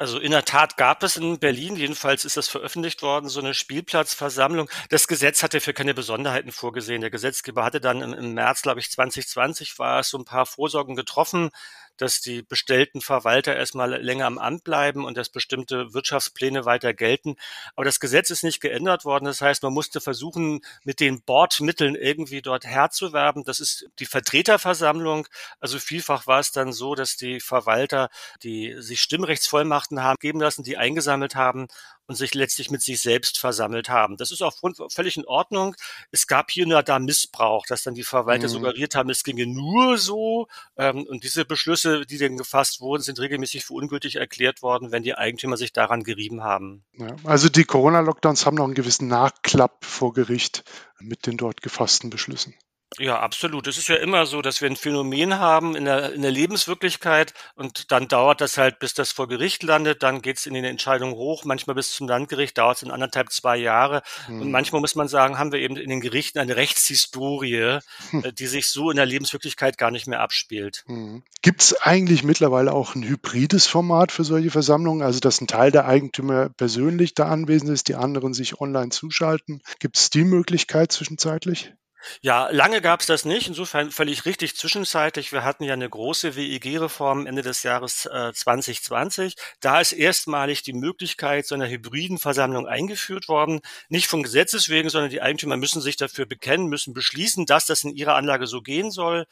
Also 0.00 0.20
in 0.20 0.30
der 0.30 0.44
Tat 0.44 0.76
gab 0.76 1.02
es 1.02 1.16
in 1.16 1.40
Berlin, 1.40 1.74
jedenfalls 1.74 2.24
ist 2.24 2.36
das 2.36 2.46
veröffentlicht 2.46 3.02
worden, 3.02 3.28
so 3.28 3.40
eine 3.40 3.52
Spielplatzversammlung. 3.52 4.70
Das 4.90 5.08
Gesetz 5.08 5.42
hatte 5.42 5.60
für 5.60 5.74
keine 5.74 5.92
Besonderheiten 5.92 6.52
vorgesehen. 6.52 7.00
Der 7.00 7.10
Gesetzgeber 7.10 7.64
hatte 7.64 7.80
dann 7.80 8.00
im, 8.00 8.32
März, 8.32 8.62
glaube 8.62 8.78
ich, 8.78 8.92
2020 8.92 9.76
war 9.80 9.98
es 9.98 10.10
so 10.10 10.18
ein 10.18 10.24
paar 10.24 10.46
Vorsorgen 10.46 10.94
getroffen, 10.94 11.50
dass 11.98 12.20
die 12.20 12.42
bestellten 12.42 13.00
Verwalter 13.00 13.54
erstmal 13.54 14.00
länger 14.02 14.26
am 14.26 14.38
Amt 14.38 14.64
bleiben 14.64 15.04
und 15.04 15.16
dass 15.18 15.28
bestimmte 15.28 15.92
Wirtschaftspläne 15.92 16.64
weiter 16.64 16.94
gelten. 16.94 17.36
Aber 17.76 17.84
das 17.84 18.00
Gesetz 18.00 18.30
ist 18.30 18.44
nicht 18.44 18.60
geändert 18.60 19.04
worden. 19.04 19.26
Das 19.26 19.42
heißt, 19.42 19.62
man 19.62 19.74
musste 19.74 20.00
versuchen, 20.00 20.60
mit 20.84 21.00
den 21.00 21.22
Bordmitteln 21.22 21.94
irgendwie 21.94 22.40
dort 22.40 22.64
Herr 22.64 22.90
zu 22.90 23.12
werben. 23.12 23.44
Das 23.44 23.60
ist 23.60 23.88
die 23.98 24.06
Vertreterversammlung. 24.06 25.26
Also 25.60 25.78
vielfach 25.78 26.26
war 26.26 26.40
es 26.40 26.52
dann 26.52 26.72
so, 26.72 26.94
dass 26.94 27.16
die 27.16 27.40
Verwalter, 27.40 28.08
die 28.42 28.76
sich 28.78 29.02
Stimmrechtsvollmachten 29.02 30.02
haben 30.02 30.18
geben 30.20 30.40
lassen, 30.40 30.62
die 30.62 30.76
eingesammelt 30.76 31.34
haben 31.34 31.68
und 32.08 32.14
sich 32.14 32.34
letztlich 32.34 32.70
mit 32.70 32.82
sich 32.82 33.00
selbst 33.00 33.38
versammelt 33.38 33.90
haben. 33.90 34.16
Das 34.16 34.32
ist 34.32 34.42
auch 34.42 34.56
völlig 34.90 35.16
in 35.18 35.26
Ordnung. 35.26 35.76
Es 36.10 36.26
gab 36.26 36.50
hier 36.50 36.66
nur 36.66 36.82
da 36.82 36.98
Missbrauch, 36.98 37.66
dass 37.66 37.82
dann 37.82 37.94
die 37.94 38.02
Verwalter 38.02 38.48
mhm. 38.48 38.52
suggeriert 38.52 38.94
haben, 38.94 39.10
es 39.10 39.22
ginge 39.22 39.46
nur 39.46 39.98
so. 39.98 40.48
Ähm, 40.76 41.06
und 41.06 41.22
diese 41.22 41.44
Beschlüsse, 41.44 42.06
die 42.06 42.18
dann 42.18 42.38
gefasst 42.38 42.80
wurden, 42.80 43.02
sind 43.02 43.20
regelmäßig 43.20 43.64
für 43.64 43.74
ungültig 43.74 44.16
erklärt 44.16 44.62
worden, 44.62 44.90
wenn 44.90 45.02
die 45.02 45.14
Eigentümer 45.14 45.58
sich 45.58 45.72
daran 45.72 46.02
gerieben 46.02 46.42
haben. 46.42 46.84
Ja, 46.94 47.14
also 47.24 47.50
die 47.50 47.64
Corona-Lockdowns 47.64 48.46
haben 48.46 48.56
noch 48.56 48.64
einen 48.64 48.74
gewissen 48.74 49.08
Nachklapp 49.08 49.84
vor 49.84 50.14
Gericht 50.14 50.64
mit 50.98 51.26
den 51.26 51.36
dort 51.36 51.60
gefassten 51.60 52.08
Beschlüssen. 52.08 52.54
Ja, 52.96 53.20
absolut. 53.20 53.66
Es 53.66 53.76
ist 53.76 53.88
ja 53.88 53.96
immer 53.96 54.24
so, 54.24 54.40
dass 54.40 54.60
wir 54.62 54.68
ein 54.68 54.76
Phänomen 54.76 55.38
haben 55.38 55.76
in 55.76 55.84
der, 55.84 56.14
in 56.14 56.22
der 56.22 56.30
Lebenswirklichkeit 56.30 57.34
und 57.54 57.92
dann 57.92 58.08
dauert 58.08 58.40
das 58.40 58.56
halt, 58.56 58.78
bis 58.78 58.94
das 58.94 59.12
vor 59.12 59.28
Gericht 59.28 59.62
landet, 59.62 60.02
dann 60.02 60.22
geht's 60.22 60.46
in 60.46 60.54
den 60.54 60.64
Entscheidungen 60.64 61.14
hoch, 61.14 61.44
manchmal 61.44 61.76
bis 61.76 61.92
zum 61.92 62.08
Landgericht 62.08 62.56
dauert 62.56 62.78
es 62.78 62.82
in 62.82 62.90
anderthalb, 62.90 63.30
zwei 63.30 63.56
Jahre 63.58 64.02
hm. 64.26 64.40
und 64.40 64.50
manchmal 64.50 64.80
muss 64.80 64.94
man 64.94 65.06
sagen, 65.06 65.38
haben 65.38 65.52
wir 65.52 65.60
eben 65.60 65.76
in 65.76 65.90
den 65.90 66.00
Gerichten 66.00 66.38
eine 66.38 66.56
Rechtshistorie, 66.56 67.78
hm. 68.10 68.34
die 68.34 68.46
sich 68.46 68.68
so 68.68 68.90
in 68.90 68.96
der 68.96 69.06
Lebenswirklichkeit 69.06 69.76
gar 69.76 69.90
nicht 69.90 70.06
mehr 70.06 70.20
abspielt. 70.20 70.84
Hm. 70.86 71.22
Gibt 71.42 71.62
es 71.62 71.80
eigentlich 71.80 72.24
mittlerweile 72.24 72.72
auch 72.72 72.94
ein 72.94 73.04
hybrides 73.04 73.66
Format 73.66 74.12
für 74.12 74.24
solche 74.24 74.50
Versammlungen, 74.50 75.02
also 75.02 75.20
dass 75.20 75.40
ein 75.40 75.46
Teil 75.46 75.70
der 75.70 75.86
Eigentümer 75.86 76.48
persönlich 76.48 77.14
da 77.14 77.28
anwesend 77.28 77.70
ist, 77.70 77.88
die 77.88 77.96
anderen 77.96 78.32
sich 78.32 78.60
online 78.60 78.88
zuschalten? 78.88 79.62
Gibt 79.78 79.98
es 79.98 80.10
die 80.10 80.24
Möglichkeit 80.24 80.90
zwischenzeitlich? 80.90 81.74
Ja, 82.20 82.48
lange 82.50 82.80
gab 82.80 83.00
es 83.00 83.06
das 83.06 83.24
nicht. 83.24 83.48
Insofern 83.48 83.90
völlig 83.90 84.24
richtig 84.24 84.56
zwischenzeitlich. 84.56 85.32
Wir 85.32 85.44
hatten 85.44 85.64
ja 85.64 85.72
eine 85.74 85.88
große 85.88 86.36
WEG-Reform 86.36 87.26
Ende 87.26 87.42
des 87.42 87.62
Jahres 87.62 88.06
äh, 88.06 88.32
2020. 88.32 89.34
Da 89.60 89.80
ist 89.80 89.92
erstmalig 89.92 90.62
die 90.62 90.72
Möglichkeit 90.72 91.46
so 91.46 91.54
einer 91.54 91.68
hybriden 91.68 92.18
Versammlung 92.18 92.66
eingeführt 92.66 93.28
worden. 93.28 93.60
Nicht 93.88 94.06
von 94.06 94.22
Gesetzes 94.22 94.68
wegen, 94.68 94.90
sondern 94.90 95.10
die 95.10 95.22
Eigentümer 95.22 95.56
müssen 95.56 95.80
sich 95.80 95.96
dafür 95.96 96.26
bekennen, 96.26 96.66
müssen 96.68 96.94
beschließen, 96.94 97.46
dass 97.46 97.66
das 97.66 97.84
in 97.84 97.94
ihrer 97.94 98.14
Anlage 98.14 98.46
so 98.46 98.62
gehen 98.62 98.90
soll. 98.90 99.26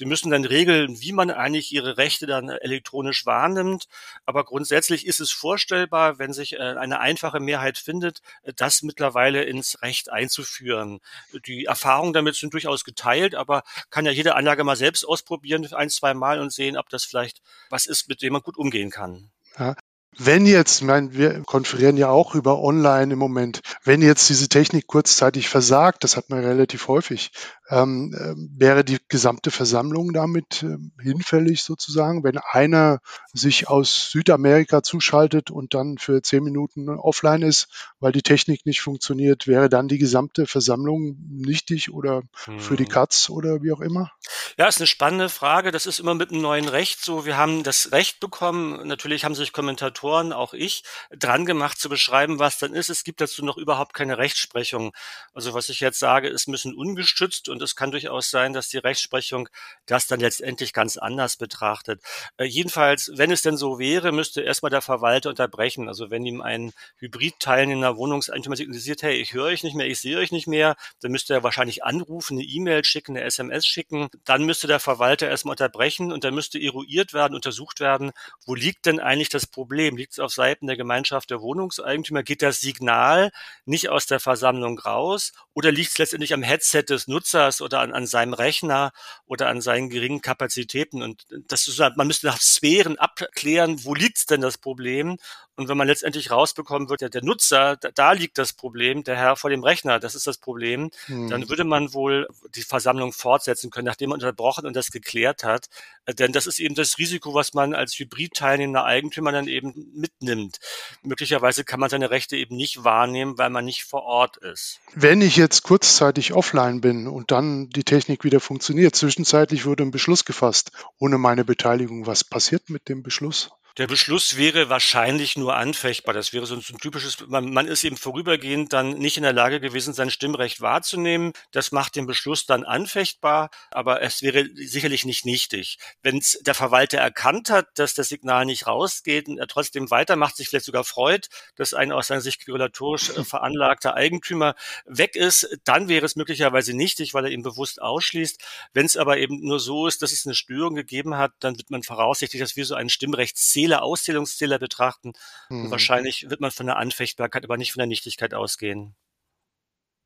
Sie 0.00 0.06
müssen 0.06 0.30
dann 0.30 0.46
regeln, 0.46 1.02
wie 1.02 1.12
man 1.12 1.30
eigentlich 1.30 1.70
Ihre 1.72 1.98
Rechte 1.98 2.26
dann 2.26 2.48
elektronisch 2.48 3.26
wahrnimmt. 3.26 3.86
Aber 4.24 4.44
grundsätzlich 4.44 5.06
ist 5.06 5.20
es 5.20 5.30
vorstellbar, 5.30 6.18
wenn 6.18 6.32
sich 6.32 6.54
äh, 6.54 6.56
eine 6.56 7.00
einfache 7.00 7.38
Mehrheit 7.38 7.76
findet, 7.76 8.22
das 8.56 8.80
mittlerweile 8.80 9.44
ins 9.44 9.82
Recht 9.82 10.10
einzuführen. 10.10 11.00
Die 11.44 11.66
Erfahrungen 11.66 12.14
damit 12.14 12.34
sind 12.36 12.54
durchaus 12.54 12.84
geteilt, 12.84 13.34
aber 13.34 13.62
kann 13.90 14.06
ja 14.06 14.10
jede 14.10 14.36
Anlage 14.36 14.64
mal 14.64 14.74
selbst 14.74 15.04
ausprobieren, 15.04 15.70
ein, 15.74 15.90
zwei 15.90 16.14
Mal 16.14 16.40
und 16.40 16.50
sehen, 16.50 16.78
ob 16.78 16.88
das 16.88 17.04
vielleicht 17.04 17.42
was 17.68 17.84
ist, 17.84 18.08
mit 18.08 18.22
dem 18.22 18.32
man 18.32 18.40
gut 18.40 18.56
umgehen 18.56 18.88
kann. 18.88 19.30
Ja, 19.58 19.76
wenn 20.18 20.44
jetzt, 20.44 20.80
ich 20.80 20.86
meine, 20.86 21.14
wir 21.14 21.42
konferieren 21.42 21.96
ja 21.96 22.10
auch 22.10 22.34
über 22.34 22.60
Online 22.60 23.12
im 23.12 23.18
Moment, 23.18 23.60
wenn 23.84 24.02
jetzt 24.02 24.28
diese 24.28 24.48
Technik 24.48 24.86
kurzzeitig 24.86 25.48
versagt, 25.48 26.04
das 26.04 26.16
hat 26.16 26.30
man 26.30 26.44
relativ 26.44 26.88
häufig, 26.88 27.30
ähm, 27.70 28.12
äh, 28.14 28.34
wäre 28.58 28.84
die 28.84 28.98
gesamte 29.08 29.50
Versammlung 29.50 30.12
damit 30.12 30.64
äh, 30.64 30.76
hinfällig 31.00 31.62
sozusagen, 31.62 32.24
wenn 32.24 32.38
einer 32.38 32.98
sich 33.32 33.68
aus 33.68 34.10
Südamerika 34.10 34.82
zuschaltet 34.82 35.50
und 35.50 35.74
dann 35.74 35.96
für 35.96 36.20
zehn 36.22 36.42
Minuten 36.42 36.88
offline 36.88 37.42
ist, 37.42 37.68
weil 38.00 38.12
die 38.12 38.22
Technik 38.22 38.66
nicht 38.66 38.80
funktioniert, 38.80 39.46
wäre 39.46 39.68
dann 39.68 39.88
die 39.88 39.98
gesamte 39.98 40.46
Versammlung 40.46 41.16
nichtig 41.30 41.92
oder 41.92 42.22
für 42.58 42.76
die 42.76 42.84
mhm. 42.84 42.88
Katz 42.88 43.30
oder 43.30 43.62
wie 43.62 43.72
auch 43.72 43.80
immer? 43.80 44.10
Ja, 44.58 44.66
ist 44.66 44.78
eine 44.78 44.86
spannende 44.86 45.28
Frage. 45.28 45.70
Das 45.70 45.86
ist 45.86 46.00
immer 46.00 46.14
mit 46.14 46.30
einem 46.30 46.42
neuen 46.42 46.68
Recht 46.68 47.02
so. 47.04 47.24
Wir 47.24 47.36
haben 47.36 47.62
das 47.62 47.92
Recht 47.92 48.20
bekommen. 48.20 48.86
Natürlich 48.86 49.24
haben 49.24 49.34
sich 49.34 49.52
Kommentatoren, 49.52 49.99
auch 50.32 50.54
ich, 50.54 50.82
dran 51.10 51.46
gemacht 51.46 51.78
zu 51.78 51.88
beschreiben, 51.88 52.38
was 52.38 52.58
dann 52.58 52.74
ist. 52.74 52.88
Es 52.90 53.04
gibt 53.04 53.20
dazu 53.20 53.44
noch 53.44 53.56
überhaupt 53.56 53.94
keine 53.94 54.18
Rechtsprechung. 54.18 54.92
Also 55.34 55.54
was 55.54 55.68
ich 55.68 55.80
jetzt 55.80 55.98
sage, 55.98 56.28
ist 56.28 56.48
ein 56.48 56.52
bisschen 56.52 56.74
ungestützt 56.74 57.48
und 57.48 57.62
es 57.62 57.76
kann 57.76 57.90
durchaus 57.90 58.30
sein, 58.30 58.52
dass 58.52 58.68
die 58.68 58.78
Rechtsprechung 58.78 59.48
das 59.86 60.06
dann 60.06 60.20
letztendlich 60.20 60.72
ganz 60.72 60.96
anders 60.96 61.36
betrachtet. 61.36 62.02
Äh, 62.36 62.44
jedenfalls, 62.44 63.10
wenn 63.14 63.30
es 63.30 63.42
denn 63.42 63.56
so 63.56 63.78
wäre, 63.78 64.12
müsste 64.12 64.42
erstmal 64.42 64.70
der 64.70 64.82
Verwalter 64.82 65.30
unterbrechen. 65.30 65.88
Also 65.88 66.10
wenn 66.10 66.24
ihm 66.24 66.40
ein 66.40 66.72
Hybrid-teilnehmender 66.98 67.96
Wohnungseigentümer 67.96 68.56
signalisiert, 68.56 69.02
hey, 69.02 69.16
ich 69.16 69.32
höre 69.32 69.46
euch 69.46 69.62
nicht 69.62 69.74
mehr, 69.74 69.86
ich 69.86 70.00
sehe 70.00 70.18
euch 70.18 70.32
nicht 70.32 70.46
mehr, 70.46 70.76
dann 71.00 71.12
müsste 71.12 71.34
er 71.34 71.42
wahrscheinlich 71.42 71.84
anrufen, 71.84 72.38
eine 72.38 72.46
E-Mail 72.46 72.84
schicken, 72.84 73.16
eine 73.16 73.24
SMS 73.26 73.66
schicken. 73.66 74.08
Dann 74.24 74.44
müsste 74.44 74.66
der 74.66 74.80
Verwalter 74.80 75.28
erstmal 75.28 75.52
unterbrechen 75.54 76.12
und 76.12 76.24
dann 76.24 76.34
müsste 76.34 76.58
eruiert 76.58 77.12
werden, 77.12 77.34
untersucht 77.34 77.80
werden, 77.80 78.12
wo 78.46 78.54
liegt 78.54 78.86
denn 78.86 79.00
eigentlich 79.00 79.28
das 79.28 79.46
Problem? 79.46 79.89
Liegt 79.96 80.12
es 80.12 80.18
auf 80.18 80.32
Seiten 80.32 80.66
der 80.66 80.76
Gemeinschaft 80.76 81.30
der 81.30 81.40
Wohnungseigentümer? 81.40 82.22
Geht 82.22 82.42
das 82.42 82.60
Signal 82.60 83.30
nicht 83.64 83.88
aus 83.88 84.06
der 84.06 84.20
Versammlung 84.20 84.78
raus? 84.78 85.32
Oder 85.54 85.72
liegt 85.72 85.90
es 85.90 85.98
letztendlich 85.98 86.34
am 86.34 86.42
Headset 86.42 86.84
des 86.88 87.08
Nutzers 87.08 87.60
oder 87.60 87.80
an, 87.80 87.92
an 87.92 88.06
seinem 88.06 88.34
Rechner 88.34 88.92
oder 89.26 89.48
an 89.48 89.60
seinen 89.60 89.90
geringen 89.90 90.20
Kapazitäten? 90.20 91.02
Und 91.02 91.26
das 91.48 91.68
ist, 91.68 91.78
man 91.78 92.06
müsste 92.06 92.26
nach 92.26 92.40
Sphären 92.40 92.98
abklären, 92.98 93.84
wo 93.84 93.94
liegt 93.94 94.30
denn 94.30 94.40
das 94.40 94.58
Problem? 94.58 95.18
Und 95.60 95.68
wenn 95.68 95.76
man 95.76 95.88
letztendlich 95.88 96.30
rausbekommen 96.30 96.88
wird, 96.88 97.02
ja, 97.02 97.08
der 97.10 97.22
Nutzer, 97.22 97.76
da, 97.76 97.90
da, 97.94 98.12
liegt 98.12 98.38
das 98.38 98.54
Problem, 98.54 99.04
der 99.04 99.16
Herr 99.16 99.36
vor 99.36 99.50
dem 99.50 99.62
Rechner, 99.62 100.00
das 100.00 100.14
ist 100.14 100.26
das 100.26 100.38
Problem, 100.38 100.90
hm. 101.04 101.28
dann 101.28 101.50
würde 101.50 101.64
man 101.64 101.92
wohl 101.92 102.26
die 102.54 102.62
Versammlung 102.62 103.12
fortsetzen 103.12 103.70
können, 103.70 103.84
nachdem 103.84 104.08
man 104.08 104.20
unterbrochen 104.20 104.64
und 104.64 104.74
das 104.74 104.90
geklärt 104.90 105.44
hat. 105.44 105.68
Äh, 106.06 106.14
denn 106.14 106.32
das 106.32 106.46
ist 106.46 106.60
eben 106.60 106.74
das 106.74 106.96
Risiko, 106.96 107.34
was 107.34 107.52
man 107.52 107.74
als 107.74 107.98
Hybrid-teilnehmender 107.98 108.84
Eigentümer 108.84 109.32
dann 109.32 109.48
eben 109.48 109.74
mitnimmt. 109.94 110.60
Möglicherweise 111.02 111.62
kann 111.62 111.78
man 111.78 111.90
seine 111.90 112.10
Rechte 112.10 112.36
eben 112.36 112.56
nicht 112.56 112.82
wahrnehmen, 112.82 113.36
weil 113.36 113.50
man 113.50 113.66
nicht 113.66 113.84
vor 113.84 114.04
Ort 114.04 114.38
ist. 114.38 114.80
Wenn 114.94 115.20
ich 115.20 115.36
jetzt 115.36 115.62
kurzzeitig 115.62 116.32
offline 116.32 116.80
bin 116.80 117.06
und 117.06 117.30
dann 117.30 117.68
die 117.68 117.84
Technik 117.84 118.24
wieder 118.24 118.40
funktioniert, 118.40 118.96
zwischenzeitlich 118.96 119.66
wurde 119.66 119.82
ein 119.82 119.90
Beschluss 119.90 120.24
gefasst 120.24 120.72
ohne 120.98 121.18
meine 121.18 121.44
Beteiligung, 121.44 122.06
was 122.06 122.24
passiert 122.24 122.70
mit 122.70 122.88
dem 122.88 123.02
Beschluss? 123.02 123.50
Der 123.78 123.86
Beschluss 123.86 124.36
wäre 124.36 124.68
wahrscheinlich 124.68 125.36
nur 125.36 125.54
anfechtbar. 125.54 126.12
Das 126.12 126.32
wäre 126.32 126.44
so 126.44 126.56
ein, 126.56 126.62
typisches, 126.62 127.18
man, 127.28 127.52
man, 127.52 127.68
ist 127.68 127.84
eben 127.84 127.96
vorübergehend 127.96 128.72
dann 128.72 128.98
nicht 128.98 129.16
in 129.16 129.22
der 129.22 129.32
Lage 129.32 129.60
gewesen, 129.60 129.94
sein 129.94 130.10
Stimmrecht 130.10 130.60
wahrzunehmen. 130.60 131.32
Das 131.52 131.70
macht 131.70 131.94
den 131.94 132.06
Beschluss 132.06 132.46
dann 132.46 132.64
anfechtbar, 132.64 133.50
aber 133.70 134.02
es 134.02 134.22
wäre 134.22 134.48
sicherlich 134.54 135.04
nicht 135.04 135.24
nichtig. 135.24 135.78
Wenn 136.02 136.20
der 136.40 136.54
Verwalter 136.54 136.98
erkannt 136.98 137.48
hat, 137.48 137.68
dass 137.76 137.94
das 137.94 138.08
Signal 138.08 138.44
nicht 138.44 138.66
rausgeht 138.66 139.28
und 139.28 139.38
er 139.38 139.46
trotzdem 139.46 139.90
weitermacht, 139.90 140.36
sich 140.36 140.48
vielleicht 140.48 140.66
sogar 140.66 140.82
freut, 140.82 141.28
dass 141.54 141.72
ein 141.72 141.92
aus 141.92 142.08
seiner 142.08 142.20
Sicht 142.20 142.44
querulatorisch 142.44 143.10
äh, 143.10 143.24
veranlagter 143.24 143.94
Eigentümer 143.94 144.56
weg 144.84 145.14
ist, 145.14 145.48
dann 145.62 145.88
wäre 145.88 146.06
es 146.06 146.16
möglicherweise 146.16 146.74
nichtig, 146.74 147.14
weil 147.14 147.26
er 147.26 147.30
ihn 147.30 147.42
bewusst 147.42 147.80
ausschließt. 147.80 148.42
Wenn 148.72 148.86
es 148.86 148.96
aber 148.96 149.18
eben 149.18 149.40
nur 149.46 149.60
so 149.60 149.86
ist, 149.86 150.02
dass 150.02 150.10
es 150.10 150.26
eine 150.26 150.34
Störung 150.34 150.74
gegeben 150.74 151.16
hat, 151.16 151.32
dann 151.38 151.56
wird 151.56 151.70
man 151.70 151.84
voraussichtlich, 151.84 152.42
dass 152.42 152.56
wir 152.56 152.64
so 152.64 152.74
einen 152.74 152.90
Stimmrechtszähler 152.90 153.59
Zähler, 153.60 153.82
Auszählungszähler 153.82 154.58
betrachten. 154.58 155.12
Mhm. 155.50 155.70
wahrscheinlich 155.70 156.30
wird 156.30 156.40
man 156.40 156.50
von 156.50 156.66
der 156.66 156.76
Anfechtbarkeit, 156.76 157.44
aber 157.44 157.56
nicht 157.56 157.72
von 157.72 157.80
der 157.80 157.86
Nichtigkeit 157.86 158.32
ausgehen. 158.34 158.94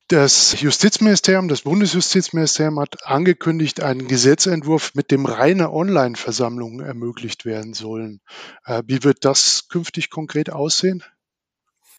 Das 0.08 0.60
Justizministerium, 0.60 1.48
das 1.48 1.62
Bundesjustizministerium 1.62 2.78
hat 2.78 3.06
angekündigt, 3.06 3.80
einen 3.80 4.06
Gesetzentwurf, 4.06 4.94
mit 4.94 5.10
dem 5.10 5.24
reine 5.24 5.72
Online-Versammlungen 5.72 6.84
ermöglicht 6.84 7.46
werden 7.46 7.72
sollen. 7.72 8.20
Äh, 8.66 8.82
wie 8.86 9.02
wird 9.02 9.24
das 9.24 9.68
künftig 9.68 10.10
konkret 10.10 10.50
aussehen? 10.50 11.02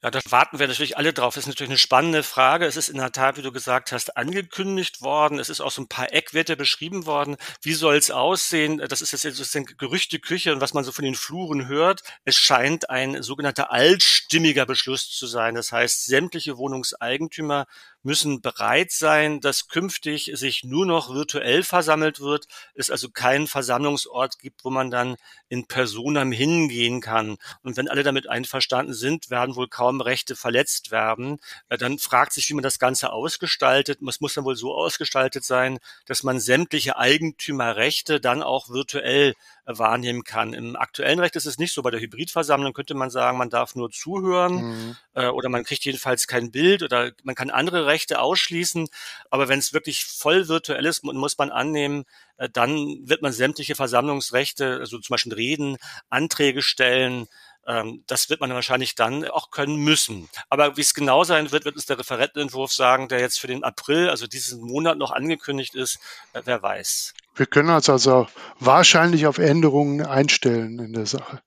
Ja, 0.03 0.11
da 0.11 0.19
warten 0.29 0.59
wir 0.59 0.67
natürlich 0.67 0.97
alle 0.97 1.13
drauf. 1.13 1.33
Das 1.33 1.43
ist 1.43 1.47
natürlich 1.47 1.71
eine 1.71 1.77
spannende 1.77 2.21
Frage. 2.23 2.65
Es 2.65 2.75
ist 2.75 2.89
in 2.89 2.97
der 2.97 3.11
Tat, 3.11 3.37
wie 3.37 3.41
du 3.41 3.51
gesagt 3.51 3.91
hast, 3.91 4.17
angekündigt 4.17 5.01
worden. 5.01 5.39
Es 5.39 5.49
ist 5.49 5.61
auch 5.61 5.71
so 5.71 5.81
ein 5.81 5.87
paar 5.87 6.13
Eckwerte 6.13 6.55
beschrieben 6.55 7.05
worden. 7.05 7.37
Wie 7.61 7.73
soll 7.73 7.95
es 7.95 8.11
aussehen? 8.11 8.77
Das 8.77 9.01
ist 9.01 9.11
jetzt 9.11 9.23
sozusagen 9.23 9.65
Gerüchteküche 9.77 10.53
und 10.53 10.61
was 10.61 10.73
man 10.73 10.83
so 10.83 10.91
von 10.91 11.05
den 11.05 11.15
Fluren 11.15 11.67
hört. 11.67 12.01
Es 12.23 12.35
scheint 12.35 12.89
ein 12.89 13.23
sogenannter 13.23 13.71
altstimmiger 13.71 14.65
Beschluss 14.65 15.09
zu 15.09 15.27
sein. 15.27 15.55
Das 15.55 15.71
heißt, 15.71 16.05
sämtliche 16.05 16.57
Wohnungseigentümer 16.57 17.65
müssen 18.05 18.41
bereit 18.41 18.91
sein, 18.91 19.41
dass 19.41 19.67
künftig 19.67 20.31
sich 20.35 20.63
nur 20.63 20.85
noch 20.85 21.13
virtuell 21.13 21.63
versammelt 21.63 22.19
wird, 22.19 22.45
es 22.75 22.91
also 22.91 23.09
keinen 23.09 23.47
Versammlungsort 23.47 24.39
gibt, 24.39 24.63
wo 24.63 24.69
man 24.69 24.91
dann 24.91 25.15
in 25.49 25.65
Personam 25.65 26.31
hingehen 26.31 27.01
kann. 27.01 27.37
Und 27.63 27.77
wenn 27.77 27.89
alle 27.89 28.03
damit 28.03 28.29
einverstanden 28.29 28.93
sind, 28.93 29.29
werden 29.29 29.55
wohl 29.55 29.67
kaum 29.67 30.01
Rechte 30.01 30.35
verletzt 30.35 30.91
werden. 30.91 31.39
Äh, 31.67 31.77
dann 31.77 31.97
fragt 31.99 32.33
sich, 32.33 32.47
wie 32.49 32.53
man 32.53 32.63
das 32.63 32.79
Ganze 32.79 33.11
ausgestaltet. 33.11 33.99
Es 34.07 34.21
muss 34.21 34.35
dann 34.35 34.45
wohl 34.45 34.55
so 34.55 34.73
ausgestaltet 34.75 35.43
sein, 35.43 35.79
dass 36.05 36.23
man 36.23 36.39
sämtliche 36.39 36.97
Eigentümerrechte 36.97 38.19
dann 38.19 38.43
auch 38.43 38.69
virtuell 38.69 39.33
wahrnehmen 39.65 40.23
kann. 40.23 40.53
Im 40.53 40.75
aktuellen 40.75 41.19
Recht 41.19 41.35
ist 41.35 41.45
es 41.45 41.57
nicht 41.57 41.73
so. 41.73 41.81
Bei 41.81 41.91
der 41.91 41.99
Hybridversammlung 41.99 42.73
könnte 42.73 42.93
man 42.93 43.09
sagen, 43.09 43.37
man 43.37 43.49
darf 43.49 43.75
nur 43.75 43.89
zuhören 43.89 44.53
mhm. 44.53 44.97
Äh, 45.15 45.27
oder 45.27 45.49
man 45.49 45.63
kriegt 45.63 45.83
jedenfalls 45.85 46.27
kein 46.27 46.51
Bild 46.51 46.83
oder 46.83 47.11
man 47.23 47.35
kann 47.35 47.49
andere 47.49 47.87
Rechte 47.87 48.19
ausschließen. 48.19 48.87
Aber 49.31 49.47
wenn 49.47 49.59
es 49.59 49.73
wirklich 49.73 50.05
voll 50.05 50.47
virtuell 50.47 50.85
ist, 50.85 51.03
muss 51.03 51.37
man 51.37 51.51
annehmen, 51.51 52.05
äh, 52.37 52.49
dann 52.49 52.77
wird 53.03 53.21
man 53.21 53.31
sämtliche 53.31 53.75
Versammlungsrechte, 53.75 54.77
also 54.79 54.99
zum 54.99 55.13
Beispiel 55.13 55.33
Reden, 55.33 55.77
Anträge 56.09 56.61
stellen, 56.61 57.27
ähm, 57.67 58.03
das 58.07 58.29
wird 58.29 58.41
man 58.41 58.53
wahrscheinlich 58.53 58.95
dann 58.95 59.27
auch 59.27 59.49
können 59.49 59.77
müssen. 59.77 60.29
Aber 60.49 60.77
wie 60.77 60.81
es 60.81 60.93
genau 60.93 61.23
sein 61.23 61.51
wird, 61.51 61.65
wird 61.65 61.75
uns 61.75 61.85
der 61.85 61.97
Referentenentwurf 61.97 62.71
sagen, 62.71 63.07
der 63.07 63.19
jetzt 63.19 63.39
für 63.39 63.47
den 63.47 63.63
April, 63.63 64.09
also 64.09 64.27
diesen 64.27 64.61
Monat 64.61 64.97
noch 64.97 65.11
angekündigt 65.11 65.73
ist, 65.75 65.99
äh, 66.33 66.41
wer 66.45 66.61
weiß. 66.61 67.13
Wir 67.35 67.45
können 67.47 67.69
uns 67.69 67.89
also 67.89 68.27
wahrscheinlich 68.59 69.27
auf 69.27 69.39
Änderungen 69.39 70.05
einstellen 70.05 70.79
in 70.79 70.93
der 70.93 71.05
Sache. 71.05 71.41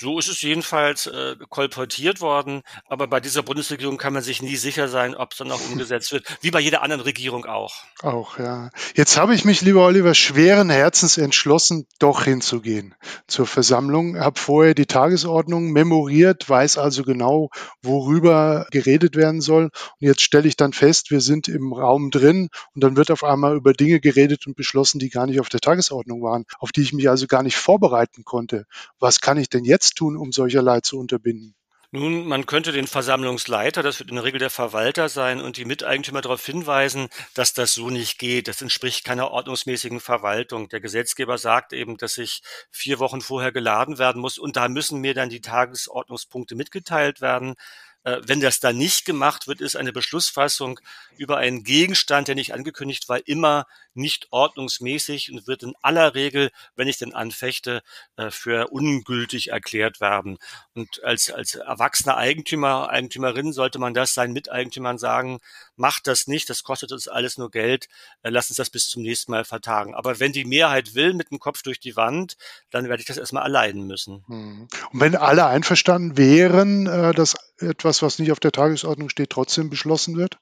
So 0.00 0.18
ist 0.18 0.28
es 0.28 0.40
jedenfalls 0.40 1.06
äh, 1.08 1.36
kolportiert 1.50 2.22
worden, 2.22 2.62
aber 2.88 3.06
bei 3.06 3.20
dieser 3.20 3.42
Bundesregierung 3.42 3.98
kann 3.98 4.14
man 4.14 4.22
sich 4.22 4.40
nie 4.40 4.56
sicher 4.56 4.88
sein, 4.88 5.14
ob 5.14 5.32
es 5.32 5.38
dann 5.38 5.52
auch 5.52 5.60
umgesetzt 5.70 6.10
wird, 6.12 6.24
wie 6.40 6.50
bei 6.50 6.58
jeder 6.60 6.80
anderen 6.80 7.02
Regierung 7.02 7.44
auch. 7.44 7.74
Auch, 8.00 8.38
ja. 8.38 8.70
Jetzt 8.94 9.18
habe 9.18 9.34
ich 9.34 9.44
mich, 9.44 9.60
lieber 9.60 9.84
Oliver, 9.84 10.14
schweren 10.14 10.70
Herzens 10.70 11.18
entschlossen, 11.18 11.86
doch 11.98 12.24
hinzugehen 12.24 12.94
zur 13.26 13.46
Versammlung. 13.46 14.18
Habe 14.18 14.40
vorher 14.40 14.74
die 14.74 14.86
Tagesordnung 14.86 15.70
memoriert, 15.70 16.48
weiß 16.48 16.78
also 16.78 17.02
genau, 17.02 17.50
worüber 17.82 18.68
geredet 18.70 19.16
werden 19.16 19.42
soll. 19.42 19.64
Und 19.64 20.06
jetzt 20.06 20.22
stelle 20.22 20.48
ich 20.48 20.56
dann 20.56 20.72
fest, 20.72 21.10
wir 21.10 21.20
sind 21.20 21.46
im 21.46 21.74
Raum 21.74 22.10
drin 22.10 22.48
und 22.74 22.82
dann 22.82 22.96
wird 22.96 23.10
auf 23.10 23.22
einmal 23.22 23.54
über 23.54 23.74
Dinge 23.74 24.00
geredet 24.00 24.46
und 24.46 24.56
beschlossen, 24.56 24.98
die 24.98 25.10
gar 25.10 25.26
nicht 25.26 25.40
auf 25.40 25.50
der 25.50 25.60
Tagesordnung 25.60 26.22
waren, 26.22 26.46
auf 26.58 26.72
die 26.72 26.80
ich 26.80 26.94
mich 26.94 27.10
also 27.10 27.26
gar 27.26 27.42
nicht 27.42 27.56
vorbereiten 27.56 28.24
konnte. 28.24 28.64
Was 28.98 29.20
kann 29.20 29.36
ich 29.36 29.50
denn 29.50 29.66
jetzt 29.66 29.89
tun, 29.94 30.16
um 30.16 30.32
solcherlei 30.32 30.80
zu 30.80 30.98
unterbinden? 30.98 31.54
Nun, 31.92 32.24
man 32.28 32.46
könnte 32.46 32.70
den 32.70 32.86
Versammlungsleiter, 32.86 33.82
das 33.82 33.98
wird 33.98 34.10
in 34.10 34.14
der 34.14 34.24
Regel 34.24 34.38
der 34.38 34.50
Verwalter 34.50 35.08
sein, 35.08 35.40
und 35.40 35.56
die 35.56 35.64
Miteigentümer 35.64 36.20
darauf 36.20 36.46
hinweisen, 36.46 37.08
dass 37.34 37.52
das 37.52 37.74
so 37.74 37.90
nicht 37.90 38.16
geht. 38.20 38.46
Das 38.46 38.62
entspricht 38.62 39.04
keiner 39.04 39.32
ordnungsmäßigen 39.32 39.98
Verwaltung. 39.98 40.68
Der 40.68 40.80
Gesetzgeber 40.80 41.36
sagt 41.36 41.72
eben, 41.72 41.96
dass 41.96 42.16
ich 42.16 42.42
vier 42.70 43.00
Wochen 43.00 43.20
vorher 43.20 43.50
geladen 43.50 43.98
werden 43.98 44.22
muss 44.22 44.38
und 44.38 44.54
da 44.54 44.68
müssen 44.68 45.00
mir 45.00 45.14
dann 45.14 45.30
die 45.30 45.40
Tagesordnungspunkte 45.40 46.54
mitgeteilt 46.54 47.20
werden. 47.20 47.54
Äh, 48.04 48.20
wenn 48.24 48.40
das 48.40 48.60
dann 48.60 48.78
nicht 48.78 49.04
gemacht 49.04 49.46
wird, 49.46 49.60
ist 49.60 49.76
eine 49.76 49.92
Beschlussfassung 49.92 50.80
über 51.16 51.36
einen 51.36 51.64
Gegenstand, 51.64 52.28
der 52.28 52.34
nicht 52.34 52.54
angekündigt 52.54 53.08
war, 53.08 53.26
immer 53.26 53.66
nicht 53.92 54.28
ordnungsmäßig 54.30 55.30
und 55.32 55.46
wird 55.46 55.62
in 55.62 55.74
aller 55.82 56.14
Regel, 56.14 56.50
wenn 56.76 56.88
ich 56.88 56.96
den 56.96 57.14
anfechte, 57.14 57.82
äh, 58.16 58.30
für 58.30 58.68
ungültig 58.68 59.48
erklärt 59.48 60.00
werden. 60.00 60.38
Und 60.74 61.02
als, 61.04 61.30
als 61.30 61.56
erwachsener 61.56 62.16
Eigentümer, 62.16 62.88
Eigentümerin 62.88 63.52
sollte 63.52 63.78
man 63.78 63.92
das 63.92 64.14
seinen 64.14 64.32
Miteigentümern 64.32 64.96
sagen, 64.96 65.40
macht 65.76 66.06
das 66.06 66.26
nicht, 66.26 66.48
das 66.48 66.62
kostet 66.62 66.92
uns 66.92 67.06
alles 67.06 67.36
nur 67.36 67.50
Geld, 67.50 67.88
äh, 68.22 68.30
lass 68.30 68.48
uns 68.48 68.56
das 68.56 68.70
bis 68.70 68.88
zum 68.88 69.02
nächsten 69.02 69.32
Mal 69.32 69.44
vertagen. 69.44 69.94
Aber 69.94 70.20
wenn 70.20 70.32
die 70.32 70.46
Mehrheit 70.46 70.94
will, 70.94 71.12
mit 71.12 71.30
dem 71.30 71.38
Kopf 71.38 71.62
durch 71.62 71.80
die 71.80 71.96
Wand, 71.96 72.38
dann 72.70 72.88
werde 72.88 73.02
ich 73.02 73.06
das 73.06 73.18
erstmal 73.18 73.42
erleiden 73.42 73.86
müssen. 73.86 74.24
Hm. 74.26 74.68
Und 74.92 75.00
wenn 75.00 75.16
alle 75.16 75.46
einverstanden 75.46 76.16
wären, 76.16 76.84
dass 77.14 77.36
etwas, 77.60 78.02
was 78.02 78.18
nicht 78.18 78.32
auf 78.32 78.40
der 78.40 78.52
Tagesordnung 78.52 79.08
steht, 79.08 79.30
trotzdem 79.30 79.70
beschlossen 79.70 80.16
wird? 80.16 80.38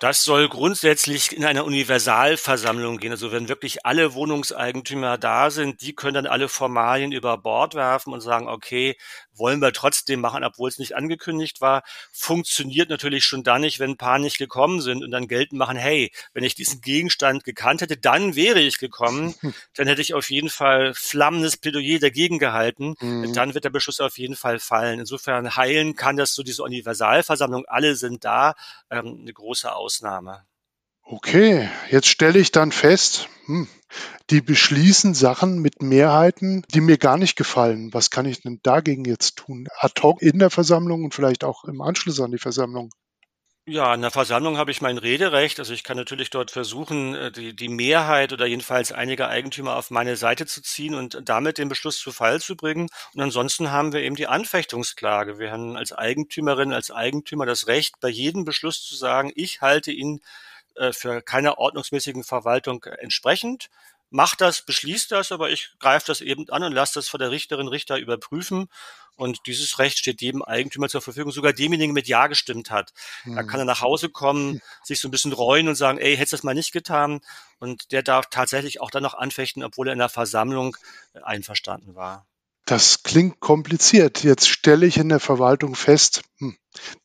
Das 0.00 0.24
soll 0.24 0.48
grundsätzlich 0.48 1.36
in 1.36 1.44
einer 1.44 1.66
Universalversammlung 1.66 2.96
gehen. 2.96 3.10
Also 3.10 3.32
wenn 3.32 3.50
wirklich 3.50 3.84
alle 3.84 4.14
Wohnungseigentümer 4.14 5.18
da 5.18 5.50
sind, 5.50 5.82
die 5.82 5.94
können 5.94 6.14
dann 6.14 6.26
alle 6.26 6.48
Formalien 6.48 7.12
über 7.12 7.36
Bord 7.36 7.74
werfen 7.74 8.14
und 8.14 8.22
sagen, 8.22 8.48
okay, 8.48 8.96
wollen 9.40 9.60
wir 9.60 9.72
trotzdem 9.72 10.20
machen, 10.20 10.44
obwohl 10.44 10.68
es 10.68 10.78
nicht 10.78 10.94
angekündigt 10.94 11.60
war. 11.60 11.82
Funktioniert 12.12 12.90
natürlich 12.90 13.24
schon 13.24 13.42
dann 13.42 13.62
nicht, 13.62 13.80
wenn 13.80 13.90
ein 13.90 13.96
paar 13.96 14.18
nicht 14.18 14.38
gekommen 14.38 14.80
sind 14.80 15.02
und 15.02 15.10
dann 15.10 15.26
geltend 15.26 15.58
machen, 15.58 15.76
hey, 15.76 16.12
wenn 16.32 16.44
ich 16.44 16.54
diesen 16.54 16.80
Gegenstand 16.80 17.42
gekannt 17.44 17.80
hätte, 17.80 17.96
dann 17.96 18.36
wäre 18.36 18.60
ich 18.60 18.78
gekommen. 18.78 19.34
Dann 19.74 19.86
hätte 19.86 20.02
ich 20.02 20.14
auf 20.14 20.30
jeden 20.30 20.50
Fall 20.50 20.92
flammendes 20.94 21.56
Plädoyer 21.56 21.98
dagegen 21.98 22.38
gehalten. 22.38 22.94
Mhm. 23.00 23.32
Dann 23.32 23.54
wird 23.54 23.64
der 23.64 23.70
Beschluss 23.70 24.00
auf 24.00 24.18
jeden 24.18 24.36
Fall 24.36 24.58
fallen. 24.58 25.00
Insofern 25.00 25.56
heilen 25.56 25.96
kann 25.96 26.16
das 26.16 26.34
so 26.34 26.42
diese 26.42 26.62
Universalversammlung. 26.62 27.64
Alle 27.66 27.96
sind 27.96 28.24
da. 28.24 28.54
Ähm, 28.90 29.20
eine 29.20 29.32
große 29.32 29.72
Ausnahme. 29.72 30.44
Okay, 31.02 31.68
jetzt 31.90 32.06
stelle 32.06 32.38
ich 32.38 32.52
dann 32.52 32.72
fest, 32.72 33.28
hm, 33.46 33.68
die 34.30 34.40
beschließen 34.40 35.14
Sachen 35.14 35.58
mit 35.58 35.82
Mehrheiten, 35.82 36.62
die 36.72 36.80
mir 36.80 36.98
gar 36.98 37.18
nicht 37.18 37.36
gefallen. 37.36 37.92
Was 37.92 38.10
kann 38.10 38.26
ich 38.26 38.42
denn 38.42 38.60
dagegen 38.62 39.04
jetzt 39.04 39.36
tun? 39.36 39.66
Ad 39.78 40.00
hoc 40.02 40.22
in 40.22 40.38
der 40.38 40.50
Versammlung 40.50 41.04
und 41.04 41.14
vielleicht 41.14 41.42
auch 41.42 41.64
im 41.64 41.80
Anschluss 41.80 42.20
an 42.20 42.30
die 42.30 42.38
Versammlung? 42.38 42.90
Ja, 43.66 43.94
in 43.94 44.00
der 44.00 44.10
Versammlung 44.10 44.56
habe 44.56 44.70
ich 44.72 44.80
mein 44.80 44.98
Rederecht. 44.98 45.58
Also 45.58 45.72
ich 45.72 45.84
kann 45.84 45.96
natürlich 45.96 46.30
dort 46.30 46.50
versuchen, 46.50 47.14
äh, 47.14 47.30
die, 47.30 47.54
die 47.54 47.68
Mehrheit 47.68 48.32
oder 48.32 48.46
jedenfalls 48.46 48.90
einige 48.90 49.28
Eigentümer 49.28 49.76
auf 49.76 49.90
meine 49.90 50.16
Seite 50.16 50.46
zu 50.46 50.62
ziehen 50.62 50.94
und 50.94 51.20
damit 51.24 51.58
den 51.58 51.68
Beschluss 51.68 51.98
zu 51.98 52.10
Fall 52.10 52.40
zu 52.40 52.56
bringen. 52.56 52.88
Und 53.14 53.20
ansonsten 53.20 53.70
haben 53.70 53.92
wir 53.92 54.00
eben 54.02 54.16
die 54.16 54.26
Anfechtungsklage. 54.26 55.38
Wir 55.38 55.52
haben 55.52 55.76
als 55.76 55.92
Eigentümerin, 55.92 56.72
als 56.72 56.90
Eigentümer 56.90 57.46
das 57.46 57.66
Recht, 57.68 57.94
bei 58.00 58.08
jedem 58.08 58.44
Beschluss 58.44 58.82
zu 58.82 58.96
sagen, 58.96 59.30
ich 59.34 59.60
halte 59.60 59.92
ihn 59.92 60.20
äh, 60.76 60.92
für 60.92 61.22
keine 61.22 61.58
ordnungsmäßigen 61.58 62.24
Verwaltung 62.24 62.84
entsprechend 62.84 63.70
macht 64.10 64.40
das, 64.40 64.62
beschließt 64.62 65.12
das, 65.12 65.32
aber 65.32 65.50
ich 65.50 65.70
greife 65.78 66.06
das 66.06 66.20
eben 66.20 66.48
an 66.50 66.64
und 66.64 66.72
lasse 66.72 66.94
das 66.94 67.08
von 67.08 67.20
der 67.20 67.30
Richterin 67.30 67.68
Richter 67.68 67.96
überprüfen. 67.96 68.68
Und 69.16 69.46
dieses 69.46 69.78
Recht 69.78 69.98
steht 69.98 70.22
jedem 70.22 70.42
Eigentümer 70.42 70.88
zur 70.88 71.02
Verfügung, 71.02 71.30
sogar 71.30 71.52
demjenigen 71.52 71.92
mit 71.92 72.08
Ja 72.08 72.26
gestimmt 72.26 72.70
hat. 72.70 72.92
Hm. 73.22 73.36
Da 73.36 73.42
kann 73.42 73.60
er 73.60 73.66
nach 73.66 73.82
Hause 73.82 74.08
kommen, 74.08 74.54
hm. 74.54 74.60
sich 74.82 74.98
so 74.98 75.08
ein 75.08 75.10
bisschen 75.10 75.32
reuen 75.32 75.68
und 75.68 75.74
sagen, 75.74 75.98
ey, 75.98 76.16
hättest 76.16 76.32
du 76.32 76.36
das 76.38 76.44
mal 76.44 76.54
nicht 76.54 76.72
getan? 76.72 77.20
Und 77.58 77.92
der 77.92 78.02
darf 78.02 78.26
tatsächlich 78.30 78.80
auch 78.80 78.90
dann 78.90 79.02
noch 79.02 79.14
anfechten, 79.14 79.62
obwohl 79.62 79.88
er 79.88 79.92
in 79.92 79.98
der 79.98 80.08
Versammlung 80.08 80.76
einverstanden 81.22 81.94
war. 81.94 82.26
Das 82.70 83.02
klingt 83.02 83.40
kompliziert. 83.40 84.22
Jetzt 84.22 84.48
stelle 84.48 84.86
ich 84.86 84.96
in 84.96 85.08
der 85.08 85.18
Verwaltung 85.18 85.74
fest, 85.74 86.22
hm, 86.38 86.56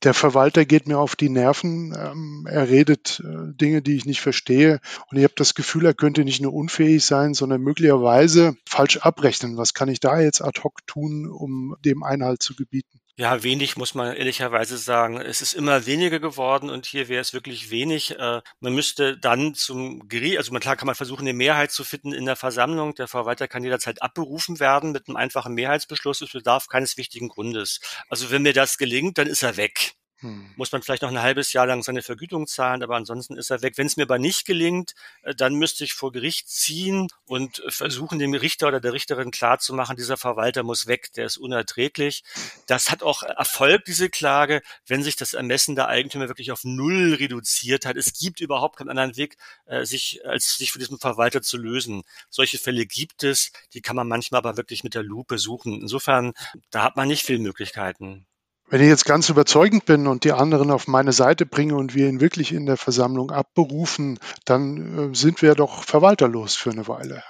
der 0.04 0.14
Verwalter 0.14 0.64
geht 0.64 0.88
mir 0.88 1.00
auf 1.00 1.16
die 1.16 1.30
Nerven, 1.30 1.92
ähm, 1.98 2.46
er 2.48 2.70
redet 2.70 3.20
äh, 3.26 3.52
Dinge, 3.56 3.82
die 3.82 3.96
ich 3.96 4.06
nicht 4.06 4.22
verstehe 4.22 4.80
und 5.10 5.18
ich 5.18 5.24
habe 5.24 5.34
das 5.36 5.56
Gefühl, 5.56 5.88
er 5.88 5.96
könnte 5.96 6.24
nicht 6.24 6.40
nur 6.40 6.54
unfähig 6.54 7.04
sein, 7.04 7.34
sondern 7.34 7.62
möglicherweise 7.62 8.56
falsch 8.70 8.98
abrechnen. 8.98 9.58
Was 9.58 9.74
kann 9.74 9.90
ich 9.90 10.00
da 10.00 10.20
jetzt 10.20 10.44
ad 10.44 10.62
hoc 10.64 10.86
tun, 10.86 11.28
um 11.28 11.76
dem 11.84 12.04
Einhalt 12.04 12.44
zu 12.44 12.56
gebieten? 12.56 13.02
Ja, 13.18 13.44
wenig 13.44 13.78
muss 13.78 13.94
man 13.96 14.14
ehrlicherweise 14.14 14.78
sagen. 14.78 15.22
Es 15.22 15.42
ist 15.42 15.54
immer 15.54 15.86
weniger 15.86 16.20
geworden 16.20 16.70
und 16.70 16.86
hier 16.86 17.08
wäre 17.08 17.22
es 17.22 17.32
wirklich 17.34 17.70
wenig. 17.70 18.12
Äh, 18.20 18.42
man 18.60 18.74
müsste 18.76 19.18
dann 19.18 19.54
zum 19.56 20.10
Gericht, 20.10 20.38
also 20.38 20.54
klar 20.60 20.76
kann 20.76 20.86
man 20.88 20.96
versuchen, 20.96 21.22
eine 21.22 21.32
Mehrheit 21.34 21.72
zu 21.72 21.86
finden 21.86 22.12
in 22.12 22.26
der 22.26 22.36
Versammlung. 22.36 22.94
Der 22.96 23.08
Verwalter 23.08 23.48
kann 23.48 23.64
jederzeit 23.64 24.02
abberufen 24.02 24.60
werden 24.60 24.92
mit 24.92 25.08
einem 25.08 25.16
einfachen 25.16 25.54
Mehrheitsbeschluss. 25.54 26.20
Es 26.22 26.34
bedarf 26.34 26.68
keines 26.68 26.98
wichtigen 26.98 27.30
Grundes. 27.30 27.80
Also 28.10 28.32
wenn 28.32 28.42
mir 28.42 28.54
das 28.54 28.78
gelingt, 28.78 29.18
dann 29.18 29.28
ist 29.28 29.44
er 29.44 29.56
weg. 29.56 29.94
Hm. 30.26 30.50
Muss 30.56 30.72
man 30.72 30.82
vielleicht 30.82 31.04
noch 31.04 31.12
ein 31.12 31.22
halbes 31.22 31.54
Jahr 31.54 31.68
lang 31.68 31.84
seine 31.84 32.02
Vergütung 32.02 32.48
zahlen, 32.48 32.82
aber 32.82 32.96
ansonsten 32.96 33.38
ist 33.38 33.52
er 33.52 33.62
weg. 33.62 33.78
Wenn 33.78 33.86
es 33.86 33.96
mir 33.96 34.04
aber 34.04 34.18
nicht 34.18 34.46
gelingt, 34.46 34.96
äh, 35.22 35.36
dann 35.36 35.54
müsste 35.54 35.84
ich 35.84 35.94
vor 35.94 36.12
Gericht 36.12 36.50
ziehen 36.50 37.10
und 37.26 37.62
versuchen, 37.68 38.18
dem 38.18 38.34
Richter 38.34 38.68
oder 38.68 38.80
der 38.80 38.94
Richterin 38.94 39.30
klarzumachen, 39.30 39.96
dieser 39.96 40.18
Verwalter 40.18 40.64
muss 40.64 40.88
weg, 40.88 41.14
der 41.14 41.28
ist 41.28 41.38
unerträglich. 41.38 42.24
Das 42.66 42.90
hat 42.90 43.04
auch 43.04 43.22
Erfolg, 43.22 43.86
diese 43.86 44.10
Klage, 44.10 44.64
wenn 44.88 45.04
sich 45.04 45.16
das 45.16 45.36
Ermessen 45.36 45.76
der 45.76 45.90
Eigentümer 45.90 46.28
wirklich 46.28 46.52
auf 46.52 46.64
Null 46.64 47.14
reduziert 47.14 47.86
hat. 47.86 47.96
Es 47.96 48.14
gibt 48.18 48.40
überhaupt 48.40 48.78
keinen 48.78 48.90
anderen 48.90 49.18
Weg, 49.18 49.38
äh, 49.68 49.86
sich, 49.86 50.26
als 50.26 50.58
sich 50.58 50.72
von 50.72 50.80
diesem 50.80 50.98
Verwalter 50.98 51.44
zu 51.44 51.58
lösen. 51.58 52.02
Solche 52.32 52.58
Fälle 52.58 52.88
gibt 52.88 53.24
es, 53.24 53.52
die 53.76 53.82
kann 53.82 53.96
man 53.96 54.08
manchmal 54.08 54.40
aber 54.40 54.58
wirklich 54.58 54.84
mit 54.84 54.96
der 54.96 55.04
Lupe 55.04 55.38
suchen. 55.38 55.82
Insofern, 55.82 56.34
da 56.72 56.82
hat 56.82 56.96
man 56.96 57.08
nicht 57.08 57.24
viele 57.24 57.40
Möglichkeiten. 57.40 58.26
Wenn 58.68 58.82
ich 58.82 58.88
jetzt 58.88 59.06
ganz 59.06 59.30
überzeugend 59.30 59.86
bin 59.86 60.08
und 60.08 60.24
die 60.24 60.32
anderen 60.32 60.72
auf 60.72 60.88
meine 60.88 61.14
Seite 61.14 61.46
bringe 61.46 61.76
und 61.76 61.94
wir 61.94 62.10
ihn 62.10 62.20
wirklich 62.20 62.52
in 62.52 62.66
der 62.66 62.78
Versammlung 62.78 63.30
abberufen, 63.30 64.20
dann 64.44 65.12
äh, 65.12 65.16
sind 65.16 65.44
wir 65.44 65.54
doch 65.54 65.84
verwalterlos 65.84 66.56
für 66.56 66.72
eine 66.72 66.88
Weile. 66.88 67.24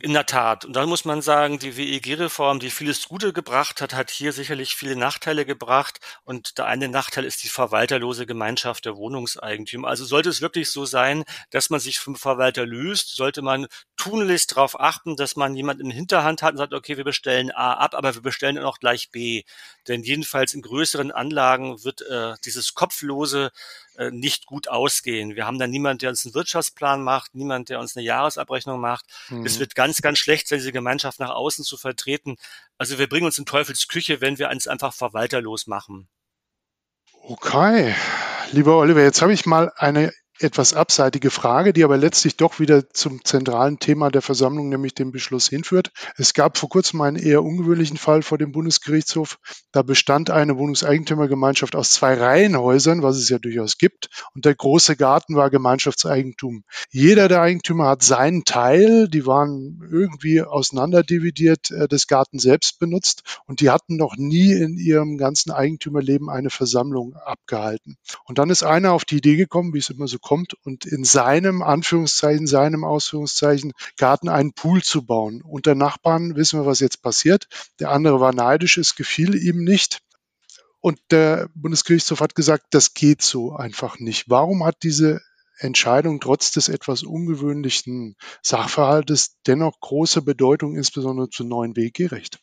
In 0.00 0.12
der 0.12 0.26
Tat. 0.26 0.64
Und 0.64 0.74
dann 0.74 0.88
muss 0.88 1.04
man 1.04 1.22
sagen, 1.22 1.58
die 1.58 1.76
WEG-Reform, 1.76 2.60
die 2.60 2.70
vieles 2.70 3.08
Gute 3.08 3.32
gebracht 3.32 3.80
hat, 3.80 3.94
hat 3.94 4.10
hier 4.10 4.32
sicherlich 4.32 4.74
viele 4.74 4.96
Nachteile 4.96 5.46
gebracht. 5.46 6.00
Und 6.24 6.58
der 6.58 6.66
eine 6.66 6.88
Nachteil 6.88 7.24
ist 7.24 7.42
die 7.44 7.48
verwalterlose 7.48 8.26
Gemeinschaft 8.26 8.84
der 8.84 8.96
Wohnungseigentümer. 8.96 9.88
Also 9.88 10.04
sollte 10.04 10.28
es 10.28 10.40
wirklich 10.40 10.70
so 10.70 10.84
sein, 10.84 11.24
dass 11.50 11.70
man 11.70 11.80
sich 11.80 11.98
vom 11.98 12.16
Verwalter 12.16 12.66
löst, 12.66 13.16
sollte 13.16 13.42
man 13.42 13.66
tunlichst 13.96 14.52
darauf 14.52 14.78
achten, 14.80 15.16
dass 15.16 15.36
man 15.36 15.54
jemanden 15.54 15.86
in 15.86 15.90
Hinterhand 15.90 16.42
hat 16.42 16.52
und 16.52 16.58
sagt, 16.58 16.74
okay, 16.74 16.96
wir 16.96 17.04
bestellen 17.04 17.50
A 17.50 17.74
ab, 17.74 17.94
aber 17.94 18.14
wir 18.14 18.22
bestellen 18.22 18.56
dann 18.56 18.64
auch 18.64 18.78
gleich 18.78 19.10
B. 19.10 19.42
Denn 19.88 20.02
jedenfalls 20.02 20.54
in 20.54 20.62
größeren 20.62 21.10
Anlagen 21.10 21.84
wird 21.84 22.02
äh, 22.02 22.34
dieses 22.44 22.74
kopflose 22.74 23.50
äh, 24.00 24.10
nicht 24.10 24.46
gut 24.46 24.66
ausgehen. 24.68 25.36
Wir 25.36 25.46
haben 25.46 25.58
dann 25.58 25.68
niemand, 25.70 26.00
der 26.00 26.08
uns 26.08 26.24
einen 26.24 26.34
Wirtschaftsplan 26.34 27.02
macht, 27.02 27.34
niemand, 27.34 27.68
der 27.68 27.80
uns 27.80 27.94
eine 27.94 28.04
Jahresabrechnung 28.06 28.80
macht. 28.80 29.04
Mhm. 29.28 29.44
Es 29.44 29.58
wird 29.58 29.74
ganz, 29.74 30.00
ganz 30.00 30.18
schlecht 30.18 30.48
sein, 30.48 30.58
diese 30.58 30.72
Gemeinschaft 30.72 31.20
nach 31.20 31.28
außen 31.28 31.66
zu 31.66 31.76
vertreten. 31.76 32.36
Also 32.78 32.98
wir 32.98 33.10
bringen 33.10 33.26
uns 33.26 33.36
in 33.36 33.44
Teufels 33.44 33.88
Küche, 33.88 34.22
wenn 34.22 34.38
wir 34.38 34.48
uns 34.48 34.66
einfach 34.66 34.94
verwalterlos 34.94 35.66
machen. 35.66 36.08
Okay, 37.24 37.94
lieber 38.52 38.78
Oliver, 38.78 39.02
jetzt 39.02 39.20
habe 39.20 39.34
ich 39.34 39.44
mal 39.44 39.70
eine 39.76 40.14
etwas 40.42 40.72
abseitige 40.72 41.30
Frage, 41.30 41.72
die 41.72 41.84
aber 41.84 41.98
letztlich 41.98 42.36
doch 42.36 42.58
wieder 42.60 42.88
zum 42.90 43.24
zentralen 43.24 43.78
Thema 43.78 44.10
der 44.10 44.22
Versammlung, 44.22 44.70
nämlich 44.70 44.94
dem 44.94 45.12
Beschluss 45.12 45.48
hinführt. 45.48 45.92
Es 46.16 46.32
gab 46.32 46.56
vor 46.56 46.70
kurzem 46.70 47.02
einen 47.02 47.16
eher 47.16 47.44
ungewöhnlichen 47.44 47.98
Fall 47.98 48.22
vor 48.22 48.38
dem 48.38 48.52
Bundesgerichtshof. 48.52 49.38
Da 49.72 49.82
bestand 49.82 50.30
eine 50.30 50.56
Wohnungseigentümergemeinschaft 50.56 51.76
aus 51.76 51.92
zwei 51.92 52.14
Reihenhäusern, 52.14 53.02
was 53.02 53.16
es 53.16 53.28
ja 53.28 53.38
durchaus 53.38 53.76
gibt, 53.76 54.08
und 54.34 54.46
der 54.46 54.54
große 54.54 54.96
Garten 54.96 55.36
war 55.36 55.50
Gemeinschaftseigentum. 55.50 56.64
Jeder 56.90 57.28
der 57.28 57.42
Eigentümer 57.42 57.88
hat 57.88 58.02
seinen 58.02 58.44
Teil, 58.44 59.08
die 59.08 59.26
waren 59.26 59.80
irgendwie 59.90 60.40
auseinanderdividiert, 60.40 61.70
äh, 61.70 61.86
des 61.86 62.06
Gartens 62.06 62.42
selbst 62.42 62.78
benutzt 62.78 63.22
und 63.46 63.60
die 63.60 63.70
hatten 63.70 63.96
noch 63.96 64.16
nie 64.16 64.52
in 64.52 64.78
ihrem 64.78 65.18
ganzen 65.18 65.50
Eigentümerleben 65.50 66.30
eine 66.30 66.50
Versammlung 66.50 67.14
abgehalten. 67.16 67.96
Und 68.24 68.38
dann 68.38 68.48
ist 68.48 68.62
einer 68.62 68.92
auf 68.92 69.04
die 69.04 69.18
Idee 69.18 69.36
gekommen, 69.36 69.74
wie 69.74 69.78
es 69.78 69.90
immer 69.90 70.08
so 70.08 70.18
kommt 70.18 70.29
und 70.30 70.86
in 70.86 71.04
seinem 71.04 71.62
Anführungszeichen, 71.62 72.46
seinem 72.46 72.84
Ausführungszeichen 72.84 73.72
Garten 73.96 74.28
einen 74.28 74.52
Pool 74.52 74.82
zu 74.82 75.04
bauen. 75.04 75.42
Unter 75.42 75.74
Nachbarn 75.74 76.36
wissen 76.36 76.60
wir, 76.60 76.66
was 76.66 76.80
jetzt 76.80 77.02
passiert. 77.02 77.48
Der 77.80 77.90
andere 77.90 78.20
war 78.20 78.32
neidisch, 78.32 78.78
es 78.78 78.94
gefiel 78.94 79.34
ihm 79.34 79.64
nicht. 79.64 80.00
Und 80.80 80.98
der 81.10 81.50
Bundesgerichtshof 81.54 82.20
hat 82.20 82.34
gesagt, 82.34 82.66
das 82.70 82.94
geht 82.94 83.22
so 83.22 83.52
einfach 83.52 83.98
nicht. 83.98 84.30
Warum 84.30 84.64
hat 84.64 84.76
diese 84.82 85.20
Entscheidung 85.58 86.20
trotz 86.20 86.52
des 86.52 86.68
etwas 86.68 87.02
ungewöhnlichen 87.02 88.16
Sachverhaltes 88.42 89.36
dennoch 89.46 89.78
große 89.80 90.22
Bedeutung, 90.22 90.76
insbesondere 90.76 91.28
zu 91.28 91.44
neuen 91.44 91.76
WG-Recht? 91.76 92.40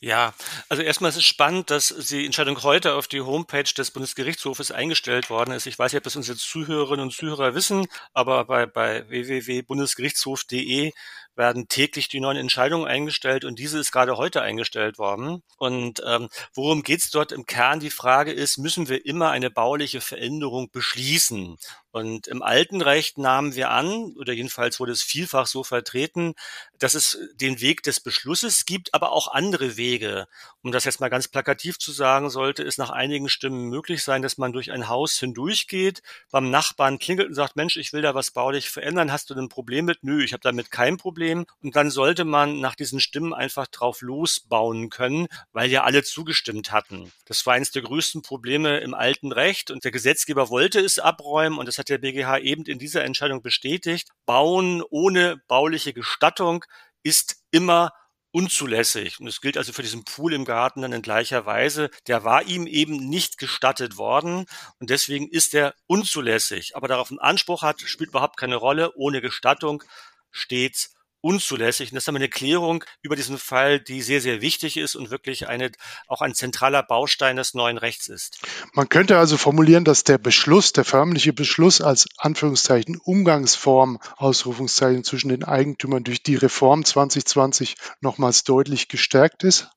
Ja, 0.00 0.32
also 0.68 0.82
erstmal 0.82 1.10
ist 1.10 1.16
es 1.16 1.24
spannend, 1.24 1.70
dass 1.70 1.88
die 2.10 2.24
Entscheidung 2.24 2.62
heute 2.62 2.94
auf 2.94 3.08
die 3.08 3.20
Homepage 3.20 3.64
des 3.64 3.90
Bundesgerichtshofes 3.90 4.70
eingestellt 4.70 5.28
worden 5.28 5.52
ist. 5.52 5.66
Ich 5.66 5.78
weiß 5.78 5.92
nicht, 5.92 5.98
ob 5.98 6.04
das 6.04 6.14
unsere 6.14 6.38
Zuhörerinnen 6.38 7.06
und 7.06 7.12
Zuhörer 7.12 7.54
wissen, 7.54 7.86
aber 8.12 8.44
bei, 8.44 8.66
bei 8.66 9.08
www.bundesgerichtshof.de 9.08 10.92
werden 11.38 11.68
täglich 11.68 12.08
die 12.08 12.20
neuen 12.20 12.36
Entscheidungen 12.36 12.86
eingestellt 12.86 13.44
und 13.44 13.58
diese 13.58 13.78
ist 13.78 13.92
gerade 13.92 14.18
heute 14.18 14.42
eingestellt 14.42 14.98
worden. 14.98 15.42
Und 15.56 16.02
ähm, 16.04 16.28
worum 16.52 16.82
geht 16.82 17.00
es 17.00 17.10
dort 17.10 17.32
im 17.32 17.46
Kern? 17.46 17.80
Die 17.80 17.90
Frage 17.90 18.32
ist, 18.32 18.58
müssen 18.58 18.88
wir 18.88 19.06
immer 19.06 19.30
eine 19.30 19.50
bauliche 19.50 20.02
Veränderung 20.02 20.70
beschließen? 20.70 21.56
Und 21.90 22.26
im 22.26 22.42
alten 22.42 22.82
Recht 22.82 23.18
nahmen 23.18 23.54
wir 23.54 23.70
an, 23.70 24.14
oder 24.18 24.32
jedenfalls 24.32 24.78
wurde 24.78 24.92
es 24.92 25.02
vielfach 25.02 25.46
so 25.46 25.64
vertreten, 25.64 26.34
dass 26.78 26.94
es 26.94 27.18
den 27.34 27.60
Weg 27.60 27.82
des 27.82 28.00
Beschlusses 28.00 28.66
gibt, 28.66 28.92
aber 28.92 29.12
auch 29.12 29.28
andere 29.28 29.76
Wege. 29.76 30.26
Um 30.62 30.70
das 30.70 30.84
jetzt 30.84 31.00
mal 31.00 31.08
ganz 31.08 31.28
plakativ 31.28 31.78
zu 31.78 31.92
sagen, 31.92 32.30
sollte 32.30 32.62
es 32.62 32.78
nach 32.78 32.90
einigen 32.90 33.28
Stimmen 33.28 33.68
möglich 33.68 34.04
sein, 34.04 34.22
dass 34.22 34.38
man 34.38 34.52
durch 34.52 34.70
ein 34.70 34.88
Haus 34.88 35.18
hindurchgeht, 35.18 36.02
beim 36.30 36.50
Nachbarn 36.50 36.98
klingelt 36.98 37.28
und 37.28 37.34
sagt, 37.34 37.56
Mensch, 37.56 37.76
ich 37.76 37.92
will 37.92 38.02
da 38.02 38.14
was 38.14 38.32
baulich 38.32 38.68
verändern, 38.70 39.10
hast 39.10 39.30
du 39.30 39.34
ein 39.34 39.48
Problem 39.48 39.86
mit? 39.86 40.02
Nö, 40.02 40.22
ich 40.22 40.32
habe 40.34 40.42
damit 40.42 40.70
kein 40.70 40.98
Problem. 40.98 41.27
Und 41.34 41.76
dann 41.76 41.90
sollte 41.90 42.24
man 42.24 42.60
nach 42.60 42.74
diesen 42.74 43.00
Stimmen 43.00 43.34
einfach 43.34 43.66
drauf 43.66 44.00
losbauen 44.00 44.90
können, 44.90 45.28
weil 45.52 45.70
ja 45.70 45.84
alle 45.84 46.02
zugestimmt 46.02 46.72
hatten. 46.72 47.12
Das 47.26 47.44
war 47.46 47.54
eines 47.54 47.70
der 47.70 47.82
größten 47.82 48.22
Probleme 48.22 48.78
im 48.78 48.94
alten 48.94 49.32
Recht 49.32 49.70
und 49.70 49.84
der 49.84 49.90
Gesetzgeber 49.90 50.50
wollte 50.50 50.80
es 50.80 50.98
abräumen 50.98 51.58
und 51.58 51.66
das 51.66 51.78
hat 51.78 51.88
der 51.88 51.98
BGH 51.98 52.38
eben 52.38 52.64
in 52.64 52.78
dieser 52.78 53.04
Entscheidung 53.04 53.42
bestätigt. 53.42 54.08
Bauen 54.26 54.82
ohne 54.90 55.40
bauliche 55.48 55.92
Gestattung 55.92 56.64
ist 57.02 57.36
immer 57.50 57.92
unzulässig. 58.30 59.20
Und 59.20 59.26
es 59.26 59.40
gilt 59.40 59.56
also 59.56 59.72
für 59.72 59.82
diesen 59.82 60.04
Pool 60.04 60.32
im 60.32 60.44
Garten 60.44 60.82
dann 60.82 60.92
in 60.92 61.02
gleicher 61.02 61.46
Weise. 61.46 61.90
Der 62.06 62.24
war 62.24 62.42
ihm 62.44 62.66
eben 62.66 63.08
nicht 63.08 63.38
gestattet 63.38 63.96
worden 63.96 64.46
und 64.78 64.90
deswegen 64.90 65.28
ist 65.28 65.54
er 65.54 65.74
unzulässig. 65.86 66.76
Aber 66.76 66.88
darauf 66.88 67.10
einen 67.10 67.18
Anspruch 67.20 67.62
hat, 67.62 67.80
spielt 67.80 68.10
überhaupt 68.10 68.36
keine 68.36 68.56
Rolle. 68.56 68.92
Ohne 68.96 69.20
Gestattung 69.20 69.82
stets 70.30 70.94
unzulässig. 71.20 71.90
Und 71.90 71.96
das 71.96 72.04
ist 72.04 72.08
eine 72.14 72.28
Klärung 72.28 72.84
über 73.02 73.16
diesen 73.16 73.38
Fall, 73.38 73.80
die 73.80 74.02
sehr, 74.02 74.20
sehr 74.20 74.40
wichtig 74.40 74.76
ist 74.76 74.94
und 74.94 75.10
wirklich 75.10 75.48
eine, 75.48 75.70
auch 76.06 76.20
ein 76.20 76.34
zentraler 76.34 76.82
Baustein 76.82 77.36
des 77.36 77.54
neuen 77.54 77.78
Rechts 77.78 78.08
ist. 78.08 78.40
Man 78.72 78.88
könnte 78.88 79.18
also 79.18 79.36
formulieren, 79.36 79.84
dass 79.84 80.04
der 80.04 80.18
Beschluss, 80.18 80.72
der 80.72 80.84
förmliche 80.84 81.32
Beschluss 81.32 81.80
als 81.80 82.06
Anführungszeichen 82.18 82.98
Umgangsform, 83.02 83.98
Ausrufungszeichen 84.16 85.04
zwischen 85.04 85.28
den 85.28 85.44
Eigentümern 85.44 86.04
durch 86.04 86.22
die 86.22 86.36
Reform 86.36 86.84
2020 86.84 87.76
nochmals 88.00 88.44
deutlich 88.44 88.88
gestärkt 88.88 89.44
ist? 89.44 89.68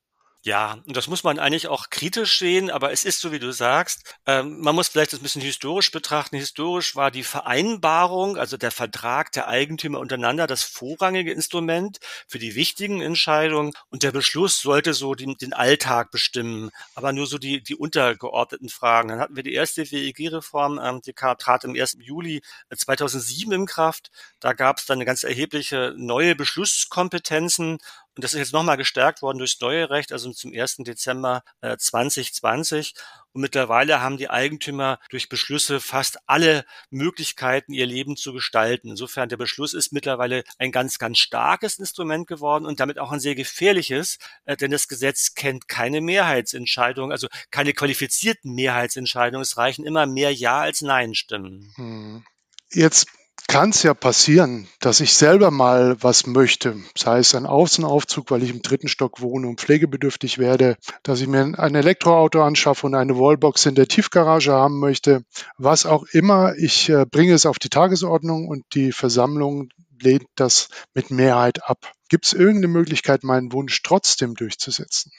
Ja, 0.44 0.78
und 0.88 0.96
das 0.96 1.06
muss 1.06 1.22
man 1.22 1.38
eigentlich 1.38 1.68
auch 1.68 1.88
kritisch 1.88 2.36
sehen, 2.40 2.68
aber 2.68 2.90
es 2.90 3.04
ist 3.04 3.20
so, 3.20 3.30
wie 3.30 3.38
du 3.38 3.52
sagst. 3.52 4.16
Ähm, 4.26 4.58
man 4.60 4.74
muss 4.74 4.88
vielleicht 4.88 5.12
das 5.12 5.20
ein 5.20 5.22
bisschen 5.22 5.40
historisch 5.40 5.92
betrachten. 5.92 6.36
Historisch 6.36 6.96
war 6.96 7.12
die 7.12 7.22
Vereinbarung, 7.22 8.36
also 8.36 8.56
der 8.56 8.72
Vertrag 8.72 9.30
der 9.30 9.46
Eigentümer 9.46 10.00
untereinander, 10.00 10.48
das 10.48 10.64
vorrangige 10.64 11.32
Instrument 11.32 12.00
für 12.26 12.40
die 12.40 12.56
wichtigen 12.56 13.02
Entscheidungen. 13.02 13.72
Und 13.88 14.02
der 14.02 14.10
Beschluss 14.10 14.60
sollte 14.60 14.94
so 14.94 15.14
den, 15.14 15.36
den 15.36 15.52
Alltag 15.52 16.10
bestimmen, 16.10 16.70
aber 16.96 17.12
nur 17.12 17.28
so 17.28 17.38
die, 17.38 17.62
die 17.62 17.76
untergeordneten 17.76 18.68
Fragen. 18.68 19.10
Dann 19.10 19.20
hatten 19.20 19.36
wir 19.36 19.44
die 19.44 19.54
erste 19.54 19.88
WEG-Reform, 19.88 20.80
ähm, 20.82 21.02
die 21.02 21.12
trat 21.12 21.62
im 21.62 21.76
1. 21.76 21.98
Juli 22.00 22.42
2007 22.74 23.52
in 23.52 23.66
Kraft. 23.66 24.10
Da 24.40 24.54
gab 24.54 24.78
es 24.78 24.86
dann 24.86 24.98
eine 24.98 25.04
ganz 25.04 25.22
erhebliche 25.22 25.94
neue 25.96 26.34
Beschlusskompetenzen 26.34 27.78
und 28.14 28.24
das 28.24 28.34
ist 28.34 28.38
jetzt 28.38 28.52
nochmal 28.52 28.76
gestärkt 28.76 29.22
worden 29.22 29.38
durchs 29.38 29.58
neue 29.60 29.88
Recht, 29.88 30.12
also 30.12 30.30
zum 30.32 30.52
1. 30.52 30.76
Dezember 30.78 31.42
äh, 31.62 31.78
2020. 31.78 32.94
Und 33.32 33.40
mittlerweile 33.40 34.02
haben 34.02 34.18
die 34.18 34.28
Eigentümer 34.28 34.98
durch 35.08 35.30
Beschlüsse 35.30 35.80
fast 35.80 36.18
alle 36.26 36.66
Möglichkeiten, 36.90 37.72
ihr 37.72 37.86
Leben 37.86 38.16
zu 38.16 38.34
gestalten. 38.34 38.90
Insofern 38.90 39.30
der 39.30 39.38
Beschluss 39.38 39.72
ist 39.72 39.92
mittlerweile 39.92 40.44
ein 40.58 40.72
ganz, 40.72 40.98
ganz 40.98 41.18
starkes 41.18 41.78
Instrument 41.78 42.26
geworden 42.26 42.66
und 42.66 42.80
damit 42.80 42.98
auch 42.98 43.12
ein 43.12 43.20
sehr 43.20 43.34
gefährliches, 43.34 44.18
äh, 44.44 44.58
denn 44.58 44.70
das 44.70 44.88
Gesetz 44.88 45.34
kennt 45.34 45.66
keine 45.66 46.02
Mehrheitsentscheidung, 46.02 47.12
also 47.12 47.28
keine 47.50 47.72
qualifizierten 47.72 48.52
Mehrheitsentscheidungen. 48.52 49.42
Es 49.42 49.56
reichen 49.56 49.86
immer 49.86 50.04
mehr 50.04 50.34
Ja 50.34 50.60
als 50.60 50.82
Nein-Stimmen. 50.82 51.72
Hm. 51.76 52.24
Jetzt 52.70 53.06
kann 53.48 53.70
es 53.70 53.82
ja 53.82 53.94
passieren, 53.94 54.68
dass 54.80 55.00
ich 55.00 55.14
selber 55.14 55.50
mal 55.50 55.96
was 56.00 56.26
möchte, 56.26 56.76
sei 56.96 57.18
es 57.18 57.34
ein 57.34 57.46
Außenaufzug, 57.46 58.30
weil 58.30 58.42
ich 58.42 58.50
im 58.50 58.62
dritten 58.62 58.88
Stock 58.88 59.20
wohne 59.20 59.48
und 59.48 59.60
pflegebedürftig 59.60 60.38
werde, 60.38 60.76
dass 61.02 61.20
ich 61.20 61.28
mir 61.28 61.40
ein 61.58 61.74
Elektroauto 61.74 62.42
anschaffe 62.42 62.86
und 62.86 62.94
eine 62.94 63.18
Wallbox 63.18 63.66
in 63.66 63.74
der 63.74 63.88
Tiefgarage 63.88 64.52
haben 64.52 64.78
möchte, 64.78 65.24
was 65.58 65.86
auch 65.86 66.04
immer. 66.12 66.54
Ich 66.56 66.88
äh, 66.88 67.04
bringe 67.04 67.34
es 67.34 67.46
auf 67.46 67.58
die 67.58 67.68
Tagesordnung 67.68 68.48
und 68.48 68.64
die 68.74 68.92
Versammlung 68.92 69.68
lehnt 70.00 70.26
das 70.34 70.68
mit 70.94 71.10
Mehrheit 71.10 71.64
ab. 71.68 71.92
Gibt 72.08 72.26
es 72.26 72.32
irgendeine 72.32 72.68
Möglichkeit, 72.68 73.24
meinen 73.24 73.52
Wunsch 73.52 73.82
trotzdem 73.82 74.34
durchzusetzen? 74.34 75.12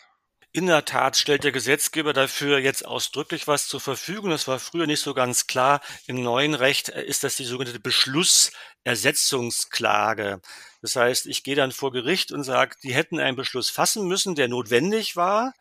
In 0.55 0.67
der 0.67 0.85
Tat 0.85 1.17
stellt 1.17 1.43
der 1.43 1.51
Gesetzgeber 1.51 2.13
dafür 2.13 2.59
jetzt 2.59 2.85
ausdrücklich 2.85 3.47
was 3.47 3.67
zur 3.67 3.81
Verfügung. 3.81 4.29
Das 4.29 4.47
war 4.47 4.59
früher 4.59 4.85
nicht 4.85 4.99
so 4.99 5.15
ganz 5.15 5.47
klar. 5.47 5.81
Im 6.05 6.21
neuen 6.21 6.53
Recht 6.53 6.89
ist 6.89 7.23
das 7.23 7.37
die 7.37 7.43
sogenannte 7.43 7.79
Beschlussersetzungsklage. 7.79 10.41
Das 10.83 10.95
heißt, 10.95 11.25
ich 11.25 11.43
gehe 11.43 11.55
dann 11.55 11.71
vor 11.71 11.91
Gericht 11.91 12.31
und 12.31 12.43
sage, 12.43 12.75
die 12.83 12.93
hätten 12.93 13.19
einen 13.19 13.35
Beschluss 13.35 13.71
fassen 13.71 14.07
müssen, 14.07 14.35
der 14.35 14.47
notwendig 14.47 15.15
war 15.15 15.55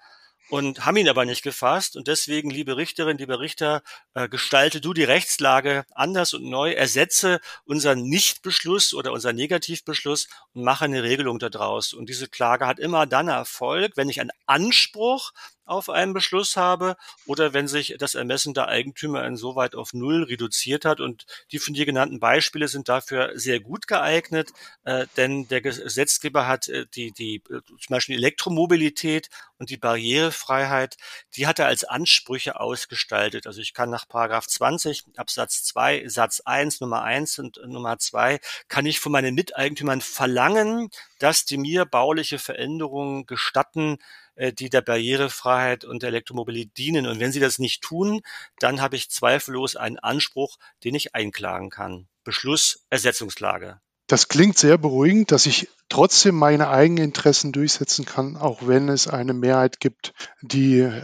und 0.53 0.85
haben 0.85 0.99
ihn 0.99 1.09
aber 1.09 1.25
nicht 1.25 1.43
gefasst. 1.43 1.97
Und 1.97 2.09
deswegen, 2.09 2.51
liebe 2.51 2.77
Richterin, 2.77 3.17
lieber 3.17 3.41
Richter, 3.41 3.81
äh, 4.13 4.29
gestalte 4.29 4.83
du 4.83 4.93
die 4.93 5.03
Rechtslage 5.03 5.87
anders 5.93 6.35
und 6.35 6.45
neu, 6.45 6.73
ersetze 6.73 7.41
unseren 7.65 8.03
Nichtbeschluss 8.03 8.93
oder 8.93 9.13
unseren 9.13 9.35
Negativbeschluss 9.37 10.29
und 10.53 10.63
mache 10.63 10.85
eine 10.85 11.03
Regelung 11.03 11.39
daraus. 11.39 11.95
Und 11.95 12.11
diese 12.11 12.29
Klage 12.29 12.67
hat 12.67 12.79
immer 12.79 13.07
dann 13.07 13.29
Erfolg, 13.29 13.93
wenn 13.97 14.11
ich 14.11 14.21
einen 14.21 14.33
Anspruch 14.45 15.33
auf 15.73 15.89
einen 15.89 16.13
Beschluss 16.13 16.57
habe 16.57 16.97
oder 17.27 17.53
wenn 17.53 17.69
sich 17.69 17.97
das 17.99 18.15
Ermessen 18.15 18.55
der 18.55 18.69
Eigentümer 18.69 19.25
insoweit 19.27 19.75
auf 19.75 19.93
Null 19.93 20.25
reduziert 20.25 20.85
hat. 20.85 21.01
Und 21.01 21.27
die 21.51 21.59
von 21.59 21.75
dir 21.75 21.87
genannten 21.87 22.21
Beispiele 22.21 22.69
sind 22.69 22.89
dafür 22.89 23.33
sehr 23.35 23.61
gut 23.61 23.87
geeignet, 23.87 24.53
äh, 24.85 25.07
denn 25.17 25.49
der 25.49 25.61
Gesetzgeber 25.61 26.47
hat 26.47 26.69
äh, 26.69 26.87
die, 26.95 27.13
die, 27.13 27.37
äh, 27.51 27.61
zum 27.67 27.89
Beispiel 27.89 28.17
Elektromobilität 28.17 29.31
und 29.59 29.71
die 29.71 29.77
Barrierefreiheit, 29.77 30.97
die 31.37 31.47
hat 31.47 31.59
er 31.59 31.67
als 31.67 31.85
Ansprüche 31.85 32.61
ausgestaltet. 32.61 33.47
Also 33.47 33.61
ich 33.61 33.75
kann 33.75 33.91
nach 33.91 34.09
Paragraph 34.09 34.47
20 34.47 35.05
Absatz 35.17 35.65
2 35.65 36.09
Satz 36.09 36.41
1 36.41 36.81
Nummer 36.81 37.03
1 37.03 37.39
und 37.39 37.61
Nummer 37.67 37.99
2 37.99 38.41
kann 38.69 38.87
ich 38.87 39.01
von 39.01 39.13
meinen 39.13 39.35
Miteigentümern 39.35 40.01
verlangen, 40.01 40.91
dass 41.19 41.45
die 41.45 41.59
mir 41.59 41.85
bauliche 41.85 42.39
Veränderungen 42.39 43.27
gestatten, 43.27 43.99
die 44.37 44.71
der 44.71 44.81
Barrierefreiheit 44.81 45.85
und 45.85 46.03
der 46.03 46.09
Elektromobilität 46.09 46.77
dienen. 46.77 47.07
Und 47.07 47.21
wenn 47.21 47.33
sie 47.33 47.41
das 47.41 47.59
nicht 47.59 47.83
tun, 47.83 48.23
dann 48.59 48.81
habe 48.81 48.97
ich 48.97 49.11
zweifellos 49.11 49.77
einen 49.77 49.99
Anspruch, 49.99 50.57
den 50.85 50.95
ich 50.95 51.15
einklagen 51.15 51.71
kann. 51.71 52.09
Beschluss, 52.25 52.85
Ersetzungsklage. 52.91 53.81
Das 54.07 54.29
klingt 54.29 54.59
sehr 54.59 54.79
beruhigend, 54.79 55.33
dass 55.33 55.47
ich 55.47 55.69
trotzdem 55.89 56.35
meine 56.35 56.69
Eigeninteressen 56.69 57.53
durchsetzen 57.53 58.05
kann, 58.05 58.37
auch 58.37 58.67
wenn 58.67 58.89
es 58.89 59.09
eine 59.09 59.33
Mehrheit 59.33 59.81
gibt, 59.81 60.13
die 60.43 60.81
äh, 60.81 61.01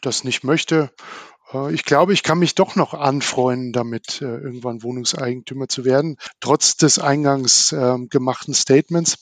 das 0.00 0.24
nicht 0.24 0.44
möchte. 0.44 0.92
Äh, 1.52 1.72
ich 1.74 1.84
glaube, 1.84 2.12
ich 2.12 2.22
kann 2.22 2.38
mich 2.38 2.54
doch 2.54 2.76
noch 2.76 2.94
anfreunden, 2.94 3.72
damit 3.72 4.20
äh, 4.22 4.26
irgendwann 4.26 4.82
Wohnungseigentümer 4.82 5.68
zu 5.68 5.84
werden, 5.84 6.18
trotz 6.40 6.76
des 6.76 6.98
eingangs 6.98 7.72
äh, 7.72 7.98
gemachten 8.08 8.54
Statements 8.54 9.18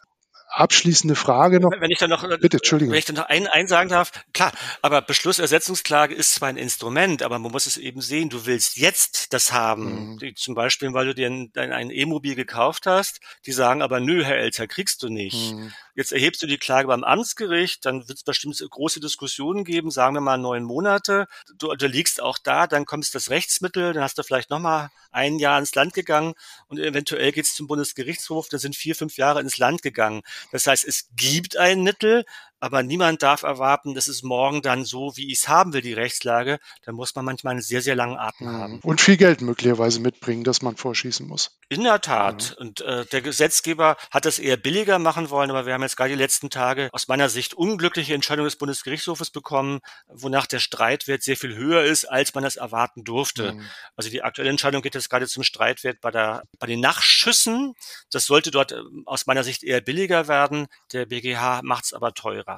abschließende 0.50 1.14
Frage 1.14 1.60
noch. 1.60 1.70
Wenn 1.78 1.90
ich 1.90 1.98
dann 1.98 2.10
noch, 2.10 2.22
bitte, 2.40 2.58
Entschuldigung. 2.58 2.92
Wenn 2.92 2.98
ich 2.98 3.04
dann 3.04 3.16
noch 3.16 3.26
einen, 3.26 3.46
einen 3.46 3.68
sagen 3.68 3.88
darf, 3.88 4.12
klar, 4.32 4.52
aber 4.82 5.00
Beschlussersetzungsklage 5.02 6.14
ist 6.14 6.34
zwar 6.34 6.48
ein 6.48 6.56
Instrument, 6.56 7.22
aber 7.22 7.38
man 7.38 7.52
muss 7.52 7.66
es 7.66 7.76
eben 7.76 8.00
sehen, 8.00 8.28
du 8.28 8.46
willst 8.46 8.76
jetzt 8.76 9.32
das 9.32 9.52
haben. 9.52 10.16
Mhm. 10.20 10.36
Zum 10.36 10.54
Beispiel, 10.54 10.92
weil 10.92 11.06
du 11.06 11.14
dir 11.14 11.28
ein, 11.28 11.52
ein 11.54 11.90
E-Mobil 11.90 12.34
gekauft 12.34 12.86
hast, 12.86 13.20
die 13.46 13.52
sagen 13.52 13.82
aber, 13.82 14.00
nö, 14.00 14.24
Herr 14.24 14.38
Elzer, 14.38 14.66
kriegst 14.66 15.02
du 15.02 15.08
nicht. 15.08 15.54
Mhm. 15.54 15.72
Jetzt 16.00 16.12
erhebst 16.12 16.42
du 16.42 16.46
die 16.46 16.56
Klage 16.56 16.88
beim 16.88 17.04
Amtsgericht, 17.04 17.84
dann 17.84 18.08
wird 18.08 18.16
es 18.16 18.24
bestimmt 18.24 18.58
große 18.58 19.00
Diskussionen 19.00 19.64
geben, 19.64 19.90
sagen 19.90 20.14
wir 20.14 20.22
mal 20.22 20.38
neun 20.38 20.64
Monate. 20.64 21.26
Du 21.58 21.70
unterliegst 21.70 22.22
auch 22.22 22.38
da, 22.38 22.66
dann 22.66 22.86
kommst 22.86 23.14
das 23.14 23.28
Rechtsmittel, 23.28 23.92
dann 23.92 24.02
hast 24.02 24.16
du 24.16 24.22
vielleicht 24.22 24.48
nochmal 24.48 24.88
ein 25.10 25.38
Jahr 25.38 25.58
ins 25.58 25.74
Land 25.74 25.92
gegangen 25.92 26.32
und 26.68 26.78
eventuell 26.78 27.32
geht 27.32 27.44
es 27.44 27.54
zum 27.54 27.66
Bundesgerichtshof, 27.66 28.48
dann 28.48 28.60
sind 28.60 28.76
vier, 28.76 28.96
fünf 28.96 29.18
Jahre 29.18 29.42
ins 29.42 29.58
Land 29.58 29.82
gegangen. 29.82 30.22
Das 30.52 30.66
heißt, 30.66 30.86
es 30.86 31.10
gibt 31.16 31.58
ein 31.58 31.82
Mittel, 31.82 32.24
aber 32.60 32.82
niemand 32.82 33.22
darf 33.22 33.42
erwarten, 33.42 33.94
dass 33.94 34.06
es 34.06 34.22
morgen 34.22 34.62
dann 34.62 34.84
so, 34.84 35.16
wie 35.16 35.32
ich 35.32 35.40
es 35.40 35.48
haben 35.48 35.72
will, 35.72 35.80
die 35.80 35.94
Rechtslage. 35.94 36.58
Da 36.84 36.92
muss 36.92 37.14
man 37.14 37.24
manchmal 37.24 37.52
einen 37.52 37.62
sehr, 37.62 37.80
sehr 37.80 37.96
langen 37.96 38.18
Atem 38.18 38.46
mhm. 38.46 38.52
haben. 38.52 38.80
Und 38.82 39.00
viel 39.00 39.16
Geld 39.16 39.40
möglicherweise 39.40 40.00
mitbringen, 40.00 40.44
dass 40.44 40.62
man 40.62 40.76
vorschießen 40.76 41.26
muss. 41.26 41.58
In 41.70 41.84
der 41.84 42.00
Tat. 42.00 42.56
Mhm. 42.58 42.66
Und 42.66 42.80
äh, 42.82 43.06
der 43.06 43.22
Gesetzgeber 43.22 43.96
hat 44.10 44.26
das 44.26 44.38
eher 44.38 44.56
billiger 44.56 44.98
machen 44.98 45.30
wollen, 45.30 45.50
aber 45.50 45.66
wir 45.66 45.72
haben 45.72 45.82
jetzt 45.82 45.96
gerade 45.96 46.10
die 46.10 46.18
letzten 46.18 46.50
Tage 46.50 46.90
aus 46.92 47.08
meiner 47.08 47.28
Sicht 47.28 47.54
unglückliche 47.54 48.14
Entscheidungen 48.14 48.46
des 48.46 48.56
Bundesgerichtshofes 48.56 49.30
bekommen, 49.30 49.80
wonach 50.08 50.46
der 50.46 50.58
Streitwert 50.58 51.22
sehr 51.22 51.36
viel 51.36 51.56
höher 51.56 51.82
ist, 51.82 52.04
als 52.04 52.34
man 52.34 52.44
das 52.44 52.56
erwarten 52.56 53.04
durfte. 53.04 53.54
Mhm. 53.54 53.64
Also 53.96 54.10
die 54.10 54.22
aktuelle 54.22 54.50
Entscheidung 54.50 54.82
geht 54.82 54.94
jetzt 54.94 55.08
gerade 55.08 55.26
zum 55.26 55.42
Streitwert 55.42 56.00
bei 56.00 56.10
der 56.10 56.42
bei 56.58 56.66
den 56.66 56.80
Nachschüssen. 56.80 57.74
Das 58.10 58.26
sollte 58.26 58.50
dort 58.50 58.72
äh, 58.72 58.82
aus 59.06 59.26
meiner 59.26 59.44
Sicht 59.44 59.62
eher 59.62 59.80
billiger 59.80 60.28
werden. 60.28 60.66
Der 60.92 61.06
BGH 61.06 61.62
macht 61.62 61.84
es 61.84 61.92
aber 61.92 62.12
teurer. 62.14 62.49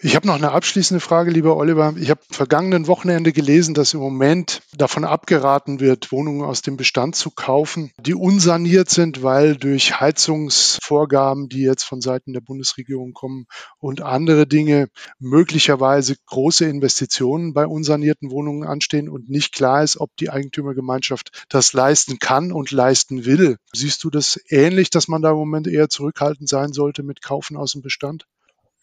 Ich 0.00 0.16
habe 0.16 0.26
noch 0.26 0.34
eine 0.34 0.50
abschließende 0.50 1.00
Frage, 1.00 1.30
lieber 1.30 1.56
Oliver. 1.56 1.94
Ich 1.96 2.10
habe 2.10 2.20
vergangenen 2.28 2.88
Wochenende 2.88 3.32
gelesen, 3.32 3.74
dass 3.74 3.94
im 3.94 4.00
Moment 4.00 4.60
davon 4.76 5.04
abgeraten 5.04 5.78
wird, 5.78 6.10
Wohnungen 6.10 6.42
aus 6.42 6.62
dem 6.62 6.76
Bestand 6.76 7.14
zu 7.14 7.30
kaufen, 7.30 7.92
die 7.98 8.14
unsaniert 8.14 8.90
sind, 8.90 9.22
weil 9.22 9.56
durch 9.56 10.00
Heizungsvorgaben, 10.00 11.48
die 11.48 11.62
jetzt 11.62 11.84
von 11.84 12.00
Seiten 12.00 12.32
der 12.32 12.40
Bundesregierung 12.40 13.12
kommen 13.12 13.46
und 13.78 14.02
andere 14.02 14.48
Dinge 14.48 14.88
möglicherweise 15.20 16.16
große 16.26 16.64
Investitionen 16.66 17.54
bei 17.54 17.66
unsanierten 17.66 18.32
Wohnungen 18.32 18.68
anstehen 18.68 19.08
und 19.08 19.30
nicht 19.30 19.54
klar 19.54 19.84
ist, 19.84 19.98
ob 19.98 20.10
die 20.16 20.28
Eigentümergemeinschaft 20.28 21.44
das 21.48 21.72
leisten 21.72 22.18
kann 22.18 22.50
und 22.50 22.72
leisten 22.72 23.26
will. 23.26 23.58
Siehst 23.72 24.02
du 24.02 24.10
das 24.10 24.40
ähnlich, 24.48 24.90
dass 24.90 25.06
man 25.06 25.22
da 25.22 25.30
im 25.30 25.36
Moment 25.36 25.68
eher 25.68 25.88
zurückhaltend 25.88 26.48
sein 26.48 26.72
sollte 26.72 27.04
mit 27.04 27.22
Kaufen 27.22 27.56
aus 27.56 27.72
dem 27.72 27.80
Bestand? 27.80 28.26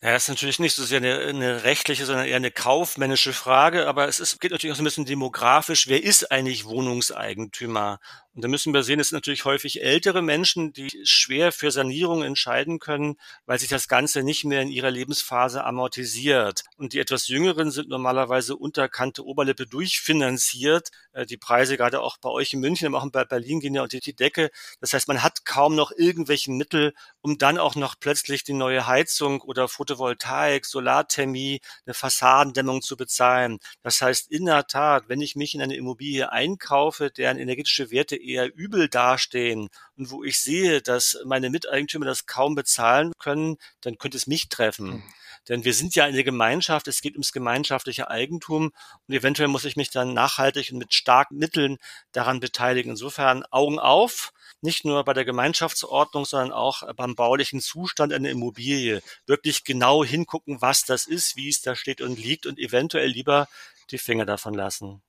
Ja, 0.03 0.13
das 0.13 0.23
ist 0.23 0.29
natürlich 0.29 0.57
nicht 0.57 0.73
so 0.73 0.83
sehr 0.83 0.97
eine, 0.97 1.19
eine 1.19 1.63
rechtliche, 1.63 2.07
sondern 2.07 2.25
eher 2.25 2.35
eine 2.35 2.49
kaufmännische 2.49 3.33
Frage, 3.33 3.87
aber 3.87 4.07
es 4.07 4.19
ist, 4.19 4.41
geht 4.41 4.49
natürlich 4.49 4.73
auch 4.73 4.77
so 4.77 4.81
ein 4.81 4.85
bisschen 4.85 5.05
demografisch. 5.05 5.87
Wer 5.87 6.03
ist 6.03 6.31
eigentlich 6.31 6.65
Wohnungseigentümer? 6.65 7.99
Und 8.33 8.43
da 8.43 8.47
müssen 8.47 8.73
wir 8.73 8.81
sehen, 8.81 8.99
es 8.99 9.09
sind 9.09 9.17
natürlich 9.17 9.43
häufig 9.45 9.83
ältere 9.83 10.21
Menschen, 10.21 10.71
die 10.71 10.89
schwer 11.03 11.51
für 11.51 11.69
Sanierung 11.69 12.23
entscheiden 12.23 12.79
können, 12.79 13.17
weil 13.45 13.59
sich 13.59 13.67
das 13.69 13.89
Ganze 13.89 14.23
nicht 14.23 14.45
mehr 14.45 14.61
in 14.61 14.69
ihrer 14.69 14.89
Lebensphase 14.89 15.65
amortisiert. 15.65 16.63
Und 16.77 16.93
die 16.93 16.99
etwas 16.99 17.27
Jüngeren 17.27 17.71
sind 17.71 17.89
normalerweise 17.89 18.55
unterkante 18.55 19.25
Oberlippe 19.25 19.67
durchfinanziert. 19.67 20.89
Äh, 21.11 21.25
die 21.25 21.37
Preise 21.37 21.75
gerade 21.77 22.01
auch 22.01 22.17
bei 22.17 22.29
euch 22.29 22.53
in 22.53 22.61
München, 22.61 22.87
aber 22.87 23.03
auch 23.03 23.11
bei 23.11 23.25
Berlin 23.25 23.59
gehen 23.59 23.75
ja 23.75 23.83
unter 23.83 23.99
die 23.99 24.15
Decke. 24.15 24.49
Das 24.79 24.93
heißt, 24.93 25.09
man 25.09 25.21
hat 25.23 25.43
kaum 25.45 25.75
noch 25.75 25.91
irgendwelche 25.91 26.51
Mittel, 26.51 26.93
um 27.21 27.37
dann 27.37 27.57
auch 27.57 27.75
noch 27.75 27.95
plötzlich 27.99 28.43
die 28.45 28.53
neue 28.53 28.87
Heizung 28.87 29.41
oder 29.41 29.67
Photovoltaik, 29.91 30.65
Solarthermie, 30.65 31.59
eine 31.85 31.93
Fassadendämmung 31.93 32.81
zu 32.81 32.95
bezahlen. 32.95 33.59
Das 33.83 34.01
heißt, 34.01 34.31
in 34.31 34.45
der 34.45 34.67
Tat, 34.67 35.09
wenn 35.09 35.21
ich 35.21 35.35
mich 35.35 35.53
in 35.53 35.61
eine 35.61 35.75
Immobilie 35.75 36.31
einkaufe, 36.31 37.11
deren 37.11 37.37
energetische 37.37 37.91
Werte 37.91 38.15
eher 38.15 38.53
übel 38.55 38.87
dastehen 38.87 39.69
und 39.97 40.11
wo 40.11 40.23
ich 40.23 40.39
sehe, 40.39 40.81
dass 40.81 41.19
meine 41.25 41.49
Miteigentümer 41.49 42.05
das 42.05 42.25
kaum 42.25 42.55
bezahlen 42.55 43.11
können, 43.19 43.57
dann 43.81 43.97
könnte 43.97 44.17
es 44.17 44.27
mich 44.27 44.49
treffen. 44.49 44.87
Mhm. 44.87 45.03
Denn 45.49 45.65
wir 45.65 45.73
sind 45.73 45.95
ja 45.95 46.05
eine 46.05 46.23
Gemeinschaft, 46.23 46.87
es 46.87 47.01
geht 47.01 47.13
ums 47.13 47.31
gemeinschaftliche 47.31 48.09
Eigentum 48.09 48.71
und 49.07 49.13
eventuell 49.13 49.47
muss 49.47 49.65
ich 49.65 49.75
mich 49.75 49.89
dann 49.89 50.13
nachhaltig 50.13 50.71
und 50.71 50.77
mit 50.77 50.93
starken 50.93 51.37
Mitteln 51.37 51.77
daran 52.11 52.39
beteiligen. 52.39 52.91
Insofern 52.91 53.43
Augen 53.49 53.79
auf, 53.79 54.33
nicht 54.61 54.85
nur 54.85 55.03
bei 55.03 55.13
der 55.13 55.25
Gemeinschaftsordnung, 55.25 56.25
sondern 56.25 56.51
auch 56.51 56.83
beim 56.95 57.15
baulichen 57.15 57.61
Zustand 57.61 58.13
einer 58.13 58.29
Immobilie. 58.29 59.01
Wirklich 59.25 59.63
genau 59.63 60.03
hingucken, 60.03 60.61
was 60.61 60.85
das 60.85 61.07
ist, 61.07 61.35
wie 61.35 61.49
es 61.49 61.61
da 61.61 61.75
steht 61.75 62.01
und 62.01 62.19
liegt 62.19 62.45
und 62.45 62.59
eventuell 62.59 63.09
lieber 63.09 63.47
die 63.89 63.97
Finger 63.97 64.25
davon 64.25 64.53
lassen. 64.53 65.01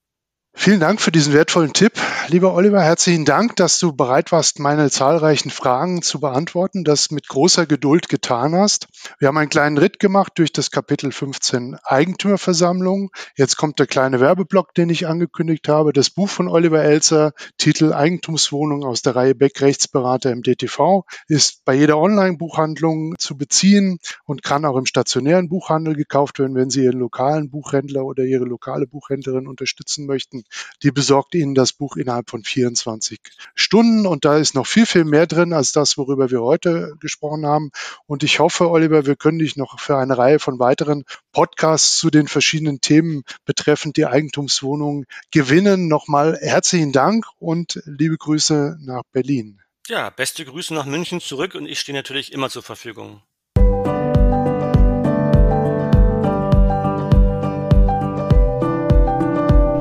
Vielen 0.55 0.79
Dank 0.79 1.01
für 1.01 1.11
diesen 1.11 1.33
wertvollen 1.33 1.73
Tipp. 1.73 1.95
Lieber 2.29 2.55
Oliver, 2.55 2.81
herzlichen 2.81 3.25
Dank, 3.25 3.57
dass 3.57 3.81
du 3.81 3.93
bereit 3.93 4.31
warst, 4.31 4.61
meine 4.61 4.91
zahlreichen 4.91 5.51
Fragen 5.51 6.03
zu 6.03 6.21
beantworten, 6.21 6.85
das 6.85 7.11
mit 7.11 7.27
großer 7.27 7.67
Geduld 7.67 8.09
getan 8.09 8.55
hast. 8.55 8.87
Wir 9.19 9.27
haben 9.27 9.39
einen 9.39 9.49
kleinen 9.49 9.77
Ritt 9.77 9.99
gemacht 9.99 10.35
durch 10.37 10.53
das 10.53 10.71
Kapitel 10.71 11.11
15 11.11 11.79
Eigentümerversammlung. 11.83 13.11
Jetzt 13.35 13.57
kommt 13.57 13.81
der 13.81 13.89
kleine 13.89 14.21
Werbeblock, 14.21 14.73
den 14.75 14.89
ich 14.91 15.09
angekündigt 15.09 15.69
habe. 15.69 15.93
Das 15.93 16.11
Buch 16.11 16.29
von 16.29 16.47
Oliver 16.47 16.85
Elzer, 16.85 17.33
Titel 17.59 17.93
Eigentumswohnung 17.93 18.85
aus 18.85 19.03
der 19.03 19.17
Reihe 19.17 19.35
Beck 19.35 19.61
Rechtsberater 19.61 20.31
im 20.31 20.43
DTV, 20.43 21.05
ist 21.27 21.65
bei 21.65 21.75
jeder 21.75 21.99
Online-Buchhandlung 21.99 23.15
zu 23.19 23.37
beziehen 23.37 23.99
und 24.27 24.45
kann 24.45 24.65
auch 24.65 24.77
im 24.77 24.87
stationären 24.87 25.49
Buchhandel 25.49 25.97
gekauft 25.97 26.39
werden, 26.39 26.55
wenn 26.55 26.71
Sie 26.71 26.85
Ihren 26.85 27.01
lokalen 27.01 27.51
Buchhändler 27.51 28.05
oder 28.05 28.23
Ihre 28.23 28.45
lokale 28.45 28.87
Buchhändlerin 28.87 29.49
unterstützen 29.49 30.07
möchten 30.07 30.42
die 30.83 30.91
besorgt 30.91 31.35
Ihnen 31.35 31.55
das 31.55 31.73
Buch 31.73 31.97
innerhalb 31.97 32.31
von 32.31 32.45
24 32.45 33.21
Stunden. 33.55 34.07
Und 34.07 34.25
da 34.25 34.37
ist 34.37 34.55
noch 34.55 34.67
viel, 34.67 34.87
viel 34.87 35.05
mehr 35.05 35.27
drin 35.27 35.53
als 35.53 35.73
das, 35.73 35.99
worüber 35.99 36.31
wir 36.31 36.43
heute 36.43 36.95
gesprochen 37.01 37.47
haben. 37.47 37.71
Und 38.07 38.23
ich 38.23 38.39
hoffe, 38.39 38.71
Oliver, 38.71 39.07
wir 39.07 39.17
können 39.17 39.39
dich 39.39 39.57
noch 39.57 39.79
für 39.79 39.97
eine 39.97 40.19
Reihe 40.19 40.39
von 40.39 40.59
weiteren 40.59 41.05
Podcasts 41.33 41.99
zu 41.99 42.11
den 42.11 42.29
verschiedenen 42.29 42.81
Themen 42.81 43.23
betreffend 43.45 43.97
die 43.97 44.07
Eigentumswohnung 44.07 45.05
gewinnen. 45.31 45.89
Nochmal 45.89 46.39
herzlichen 46.41 46.93
Dank 46.93 47.27
und 47.39 47.83
liebe 47.85 48.17
Grüße 48.17 48.79
nach 48.81 49.03
Berlin. 49.13 49.61
Ja, 49.89 50.11
beste 50.11 50.45
Grüße 50.45 50.73
nach 50.75 50.87
München 50.87 51.21
zurück 51.21 51.55
und 51.55 51.67
ich 51.67 51.81
stehe 51.81 51.97
natürlich 51.97 52.33
immer 52.33 52.51
zur 52.51 52.63
Verfügung. 52.63 53.23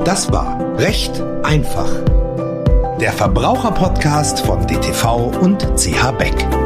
Das 0.04 0.32
war 0.32 0.58
Recht 0.78 1.22
einfach. 1.44 1.88
Der 3.00 3.12
Verbraucherpodcast 3.12 4.40
von 4.40 4.66
DTV 4.66 5.30
und 5.40 5.62
CH 5.76 6.10
Beck. 6.18 6.61